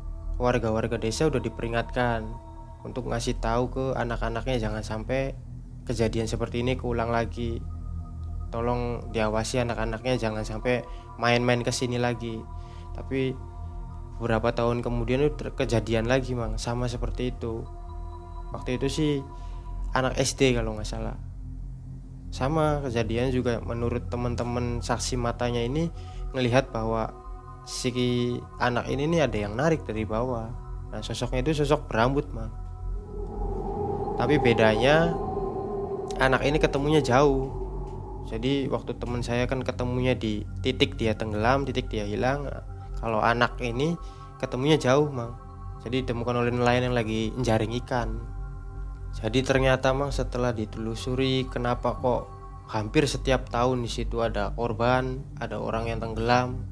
warga-warga 0.42 0.98
desa 0.98 1.30
udah 1.30 1.44
diperingatkan 1.44 2.26
untuk 2.82 3.10
ngasih 3.10 3.38
tahu 3.38 3.70
ke 3.70 3.86
anak-anaknya 3.94 4.58
jangan 4.58 4.82
sampai 4.82 5.38
kejadian 5.86 6.26
seperti 6.30 6.66
ini 6.66 6.78
keulang 6.78 7.14
lagi. 7.14 7.62
Tolong 8.52 9.14
diawasi 9.16 9.64
anak-anaknya 9.64 10.20
jangan 10.20 10.44
sampai 10.44 10.84
main-main 11.22 11.62
ke 11.62 11.72
sini 11.72 12.02
lagi. 12.02 12.42
Tapi 12.98 13.34
beberapa 14.20 14.52
tahun 14.52 14.86
kemudian 14.86 15.24
itu 15.24 15.50
kejadian 15.54 16.10
lagi 16.10 16.36
mang 16.36 16.58
sama 16.58 16.90
seperti 16.90 17.32
itu. 17.32 17.64
Waktu 18.52 18.82
itu 18.82 18.88
sih 18.92 19.12
anak 19.92 20.16
SD 20.18 20.56
kalau 20.56 20.76
nggak 20.76 20.88
salah. 20.88 21.18
Sama 22.32 22.80
kejadian 22.88 23.36
juga 23.36 23.60
menurut 23.60 24.08
teman-teman 24.08 24.80
saksi 24.80 25.20
matanya 25.20 25.60
ini 25.60 25.92
melihat 26.32 26.72
bahwa 26.72 27.12
si 27.68 27.92
anak 28.58 28.88
ini 28.88 29.04
nih 29.12 29.28
ada 29.28 29.38
yang 29.38 29.54
narik 29.60 29.84
dari 29.84 30.08
bawah. 30.08 30.48
Nah 30.92 31.00
sosoknya 31.04 31.44
itu 31.44 31.64
sosok 31.64 31.92
berambut 31.92 32.32
mang. 32.32 32.52
Tapi 34.16 34.40
bedanya 34.40 35.12
anak 36.24 36.48
ini 36.48 36.56
ketemunya 36.56 37.04
jauh. 37.04 37.52
Jadi 38.32 38.72
waktu 38.72 38.96
teman 38.96 39.20
saya 39.20 39.44
kan 39.44 39.60
ketemunya 39.60 40.16
di 40.16 40.48
titik 40.64 40.96
dia 40.96 41.12
tenggelam 41.18 41.68
titik 41.68 41.92
dia 41.92 42.08
hilang 42.08 42.48
kalau 43.02 43.20
anak 43.20 43.60
ini 43.60 44.00
ketemunya 44.40 44.80
jauh 44.80 45.12
mang. 45.12 45.36
Jadi 45.84 46.06
ditemukan 46.08 46.48
oleh 46.48 46.54
nelayan 46.54 46.94
yang 46.94 46.96
lagi 46.96 47.34
menjaring 47.36 47.76
ikan 47.84 48.22
jadi 49.18 49.40
ternyata 49.44 49.92
mang 49.92 50.16
setelah 50.16 50.56
ditelusuri 50.56 51.50
kenapa 51.52 52.00
kok 52.00 52.32
hampir 52.72 53.04
setiap 53.10 53.52
tahun 53.52 53.84
di 53.84 53.92
situ 53.92 54.24
ada 54.24 54.56
korban 54.56 55.20
ada 55.36 55.60
orang 55.60 55.92
yang 55.92 56.00
tenggelam 56.00 56.64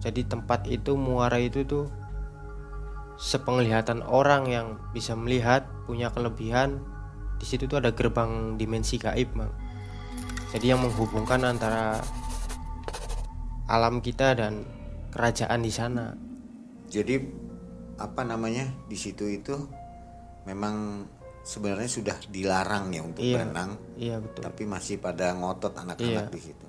jadi 0.00 0.24
tempat 0.24 0.64
itu 0.72 0.96
muara 0.96 1.36
itu 1.36 1.68
tuh 1.68 1.92
sepenglihatan 3.20 4.00
orang 4.00 4.48
yang 4.48 4.66
bisa 4.96 5.12
melihat 5.12 5.68
punya 5.84 6.08
kelebihan 6.08 6.80
di 7.36 7.44
situ 7.44 7.68
tuh 7.68 7.80
ada 7.84 7.92
gerbang 7.92 8.56
dimensi 8.56 8.96
gaib 8.96 9.36
mang. 9.36 9.52
Jadi 10.56 10.72
yang 10.72 10.80
menghubungkan 10.80 11.44
antara 11.44 12.00
alam 13.68 14.00
kita 14.00 14.32
dan 14.36 14.64
kerajaan 15.12 15.60
di 15.60 15.72
sana. 15.72 16.16
Jadi 16.88 17.20
apa 18.00 18.24
namanya 18.24 18.72
di 18.88 18.96
situ 18.96 19.28
itu 19.28 19.68
memang 20.48 21.04
sebenarnya 21.40 21.88
sudah 21.88 22.16
dilarang 22.28 22.92
ya 22.92 23.00
untuk 23.00 23.24
iya, 23.24 23.40
berenang 23.40 23.70
iya 23.96 24.16
betul. 24.20 24.44
tapi 24.44 24.62
masih 24.64 25.00
pada 25.00 25.32
ngotot 25.32 25.72
anak-anak 25.72 26.28
Iya. 26.28 26.34
di 26.34 26.40
situ. 26.40 26.66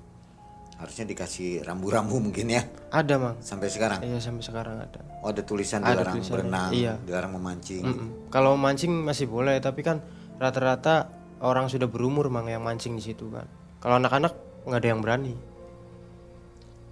Harusnya 0.76 1.06
dikasih 1.06 1.62
rambu-rambu 1.62 2.18
mungkin 2.18 2.50
ya. 2.50 2.66
Ada 2.90 3.14
mang. 3.14 3.38
Sampai 3.38 3.70
sekarang? 3.70 4.02
Iya 4.02 4.18
sampai 4.18 4.42
sekarang 4.42 4.82
ada. 4.82 4.98
Oh 5.22 5.30
ada 5.30 5.38
tulisan 5.40 5.78
Ada 5.78 6.02
dilarang 6.02 6.14
tulisannya, 6.18 6.34
berenang 6.34 6.70
iya. 6.74 6.94
dilarang 6.98 7.32
memancing. 7.38 7.82
Mm-mm. 7.86 8.08
kalau 8.34 8.58
mancing 8.58 8.90
masih 8.90 9.30
boleh 9.30 9.62
tapi 9.62 9.86
kan 9.86 10.02
rata-rata 10.42 11.06
orang 11.38 11.70
sudah 11.70 11.86
berumur 11.86 12.26
mang 12.34 12.50
yang 12.50 12.66
mancing 12.66 12.98
di 12.98 13.04
situ 13.04 13.30
kan. 13.30 13.46
Kalau 13.78 13.94
anak-anak 13.96 14.34
nggak 14.66 14.80
ada 14.82 14.88
yang 14.90 14.98
berani. 14.98 15.34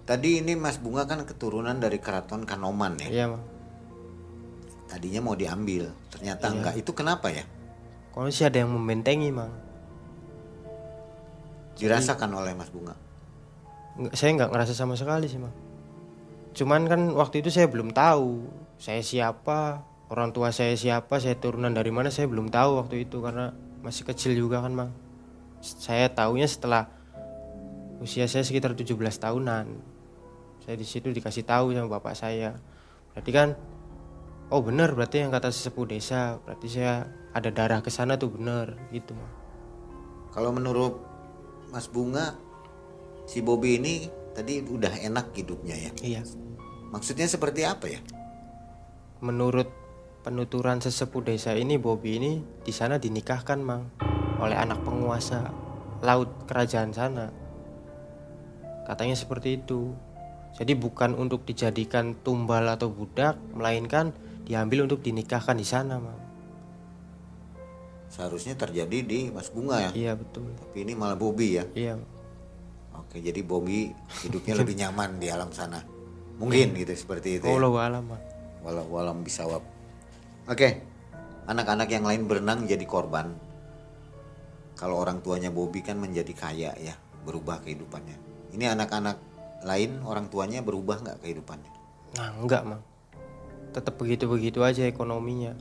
Tadi 0.07 0.39
ini 0.39 0.55
Mas 0.55 0.79
Bunga 0.79 1.03
kan 1.03 1.23
keturunan 1.23 1.75
dari 1.75 1.99
keraton 1.99 2.47
Kanoman 2.47 2.95
ya? 2.99 3.07
Iya 3.11 3.25
mang. 3.35 3.43
Tadinya 4.87 5.19
mau 5.19 5.35
diambil 5.35 5.87
ternyata 6.07 6.47
Iya. 6.47 6.53
enggak 6.55 6.75
itu 6.79 6.91
kenapa 6.91 7.27
ya 7.31 7.43
kalau 8.11 8.27
sih 8.27 8.43
ada 8.43 8.59
yang 8.59 8.71
membentengi 8.71 9.31
mang. 9.31 9.51
Dirasakan 11.79 12.31
oleh 12.35 12.51
Mas 12.51 12.67
Bunga? 12.67 12.93
Nggak- 13.95 14.15
saya 14.19 14.35
nggak 14.35 14.51
ngerasa 14.51 14.73
sama 14.75 14.99
sekali 14.99 15.31
sih 15.31 15.39
mang. 15.39 15.55
Cuman 16.51 16.83
kan 16.91 17.01
waktu 17.15 17.39
itu 17.39 17.47
saya 17.47 17.71
belum 17.71 17.95
tahu 17.95 18.43
saya 18.75 18.99
siapa 18.99 19.87
orang 20.11 20.35
tua 20.35 20.51
saya 20.51 20.75
siapa 20.75 21.23
saya 21.23 21.39
turunan 21.39 21.71
dari 21.71 21.87
mana 21.87 22.11
saya 22.11 22.27
belum 22.27 22.51
tahu 22.51 22.83
waktu 22.83 23.07
itu 23.07 23.23
karena 23.23 23.55
masih 23.79 24.03
kecil 24.03 24.35
juga 24.35 24.59
kan 24.59 24.75
mang. 24.75 24.91
Saya 25.63 26.11
tahunya 26.11 26.51
setelah 26.51 26.91
usia 28.03 28.27
saya 28.27 28.43
sekitar 28.43 28.75
17 28.75 28.91
tahunan. 29.15 29.65
Saya 30.67 30.75
di 30.75 30.83
situ 30.83 31.07
dikasih 31.15 31.47
tahu 31.47 31.71
sama 31.71 31.87
bapak 31.87 32.13
saya. 32.13 32.59
Berarti 33.15 33.31
kan 33.31 33.55
oh 34.51 34.59
benar 34.59 34.91
berarti 34.91 35.23
yang 35.23 35.31
kata 35.31 35.47
sesepuh 35.47 35.87
desa 35.87 36.35
berarti 36.43 36.67
saya 36.67 37.07
ada 37.31 37.49
darah 37.51 37.79
ke 37.79 37.89
sana 37.91 38.19
tuh 38.19 38.35
benar 38.35 38.75
gitu 38.91 39.15
Kalau 40.31 40.55
menurut 40.55 40.95
Mas 41.75 41.91
Bunga, 41.91 42.35
si 43.27 43.43
Bobby 43.43 43.79
ini 43.79 44.07
tadi 44.31 44.63
udah 44.63 45.03
enak 45.03 45.35
hidupnya 45.35 45.75
ya. 45.75 45.91
iya. 45.99 46.21
Maksudnya 46.91 47.27
seperti 47.27 47.67
apa 47.67 47.87
ya? 47.91 47.99
menurut 49.21 49.69
penuturan 50.25 50.81
sesepuh 50.81 51.21
desa 51.21 51.53
ini 51.53 51.77
Bobby 51.77 52.17
ini 52.17 52.41
di 52.65 52.73
sana 52.73 52.97
dinikahkan 52.97 53.61
mang 53.61 53.93
oleh 54.41 54.57
anak 54.57 54.81
penguasa 54.81 55.53
laut 56.01 56.49
kerajaan 56.49 56.89
sana. 56.89 57.29
Katanya 58.89 59.13
seperti 59.13 59.61
itu. 59.61 59.93
Jadi 60.57 60.73
bukan 60.75 61.15
untuk 61.15 61.45
dijadikan 61.47 62.17
tumbal 62.25 62.67
atau 62.67 62.91
budak 62.91 63.39
melainkan 63.55 64.11
diambil 64.43 64.89
untuk 64.89 65.05
dinikahkan 65.05 65.55
di 65.55 65.63
sana 65.63 66.01
mang 66.01 66.20
Seharusnya 68.11 68.59
terjadi 68.59 68.97
di 69.07 69.19
Mas 69.31 69.47
Bunga 69.47 69.79
ya. 69.87 69.91
iya 69.95 70.11
betul 70.19 70.51
Tapi 70.59 70.83
ini 70.83 70.93
malah 70.99 71.15
Bobby 71.15 71.55
ya. 71.55 71.65
iya 71.71 71.95
Oke, 72.91 73.23
jadi 73.23 73.39
Bobby 73.39 73.87
hidupnya 74.27 74.59
lebih 74.59 74.75
nyaman 74.75 75.15
di 75.15 75.31
alam 75.31 75.47
sana. 75.55 75.79
Mungkin 76.35 76.75
gitu 76.75 76.91
seperti 76.91 77.39
itu. 77.39 77.47
Ya. 77.47 77.55
Allah 77.55 77.71
alam 77.87 78.03
mang 78.03 78.23
Walau 78.61 78.85
walam 78.91 79.23
bisawab. 79.23 79.63
Oke. 80.45 80.83
Anak-anak 81.47 81.87
yang 81.89 82.05
lain 82.05 82.27
berenang 82.27 82.67
jadi 82.67 82.83
korban. 82.85 83.33
Kalau 84.75 84.99
orang 84.99 85.23
tuanya 85.23 85.49
Bobby 85.49 85.81
kan 85.81 85.97
menjadi 85.97 86.35
kaya 86.35 86.71
ya, 86.77 86.93
berubah 87.25 87.63
kehidupannya. 87.63 88.17
Ini 88.53 88.75
anak-anak 88.75 89.17
lain 89.63 90.03
orang 90.03 90.27
tuanya 90.27 90.59
berubah 90.61 90.99
nggak 91.01 91.19
kehidupannya? 91.23 91.71
Nah 92.17 92.29
enggak 92.37 92.63
mang 92.67 92.83
Tetap 93.71 93.95
begitu-begitu 93.95 94.59
aja 94.67 94.83
ekonominya 94.83 95.55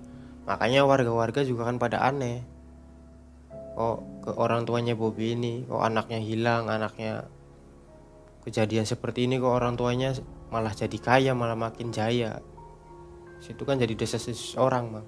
Makanya 0.48 0.88
warga-warga 0.88 1.44
juga 1.44 1.68
kan 1.68 1.76
pada 1.76 2.00
aneh. 2.04 2.42
Oh 3.78 4.02
ke 4.20 4.34
orang 4.34 4.66
tuanya 4.66 4.98
Bobby 4.98 5.38
ini 5.38 5.62
Kok 5.64 5.78
anaknya 5.78 6.18
hilang 6.18 6.66
Anaknya 6.66 7.24
kejadian 8.42 8.82
seperti 8.82 9.30
ini 9.30 9.38
Kok 9.38 9.46
orang 9.46 9.78
tuanya 9.78 10.10
malah 10.50 10.74
jadi 10.74 10.98
kaya 10.98 11.32
Malah 11.32 11.56
makin 11.56 11.94
jaya. 11.94 12.42
Situ 13.40 13.64
kan 13.64 13.80
jadi 13.80 13.96
desa 13.96 14.20
seseorang 14.20 14.84
mang. 14.92 15.06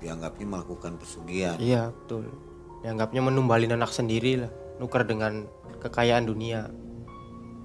Dianggapnya 0.00 0.46
melakukan 0.48 0.96
pesugihan. 0.96 1.60
Iya 1.60 1.92
betul. 1.92 2.32
Dianggapnya 2.80 3.20
menumbalin 3.22 3.76
anak 3.76 3.92
sendiri 3.92 4.40
lah 4.40 4.52
Nuker 4.80 5.04
dengan 5.04 5.46
kekayaan 5.84 6.24
dunia. 6.24 6.72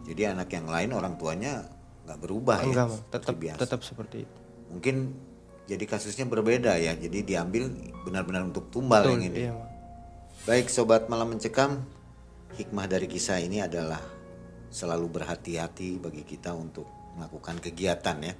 Jadi 0.03 0.21
anak 0.27 0.51
yang 0.51 0.67
lain 0.67 0.91
orang 0.91 1.15
tuanya 1.15 1.67
nggak 2.07 2.19
berubah 2.23 2.63
Enggak 2.63 2.87
ya. 2.87 2.91
mang 2.91 3.01
Tetap, 3.11 3.35
tetap 3.59 3.81
seperti 3.83 4.23
itu. 4.23 4.37
Mungkin 4.71 4.95
jadi 5.67 5.83
kasusnya 5.83 6.23
berbeda 6.23 6.79
ya. 6.79 6.95
Jadi 6.95 7.27
diambil 7.27 7.67
benar-benar 8.07 8.47
untuk 8.47 8.71
tumbal 8.71 9.03
Betul 9.03 9.11
yang 9.19 9.23
ini. 9.27 9.39
iya 9.51 9.53
Baik 10.47 10.71
sobat 10.71 11.11
malam 11.11 11.35
mencekam, 11.35 11.83
hikmah 12.55 12.87
dari 12.87 13.11
kisah 13.11 13.43
ini 13.43 13.59
adalah 13.59 13.99
selalu 14.71 15.19
berhati-hati 15.19 15.99
bagi 15.99 16.23
kita 16.23 16.55
untuk 16.55 16.87
melakukan 17.19 17.59
kegiatan 17.59 18.15
ya. 18.23 18.33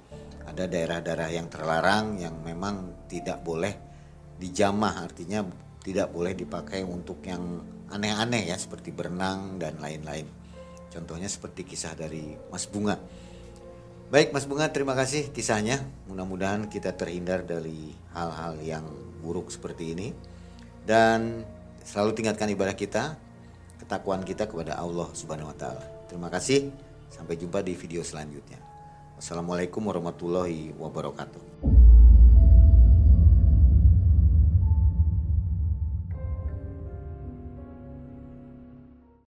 Ada 0.48 0.64
daerah-daerah 0.72 1.28
yang 1.28 1.52
terlarang 1.52 2.16
yang 2.16 2.40
memang 2.40 3.04
tidak 3.12 3.44
boleh 3.44 3.76
dijamah, 4.40 5.04
artinya 5.04 5.44
tidak 5.84 6.08
boleh 6.08 6.32
dipakai 6.32 6.80
untuk 6.80 7.20
yang 7.28 7.60
aneh-aneh 7.92 8.48
ya 8.48 8.56
seperti 8.56 8.88
berenang 8.88 9.60
dan 9.60 9.76
lain-lain. 9.76 10.24
Contohnya 10.88 11.28
seperti 11.28 11.68
kisah 11.68 11.92
dari 11.92 12.32
Mas 12.48 12.64
Bunga. 12.64 12.96
Baik 14.08 14.32
Mas 14.32 14.48
Bunga, 14.48 14.72
terima 14.72 14.96
kasih 14.96 15.28
kisahnya. 15.36 15.84
Mudah-mudahan 16.08 16.64
kita 16.72 16.96
terhindar 16.96 17.44
dari 17.44 17.92
hal-hal 18.16 18.56
yang 18.64 18.88
buruk 19.20 19.52
seperti 19.52 19.92
ini 19.92 20.16
dan 20.88 21.44
selalu 21.84 22.16
tingkatkan 22.16 22.48
ibadah 22.48 22.72
kita, 22.72 23.20
ketakwaan 23.76 24.24
kita 24.24 24.48
kepada 24.48 24.80
Allah 24.80 25.12
Subhanahu 25.12 25.52
wa 25.52 25.56
taala. 25.60 25.84
Terima 26.08 26.32
kasih. 26.32 26.72
Sampai 27.12 27.36
jumpa 27.36 27.60
di 27.60 27.76
video 27.76 28.00
selanjutnya. 28.00 28.56
Wassalamualaikum 29.20 29.84
warahmatullahi 29.84 30.72
wabarakatuh. 30.80 31.87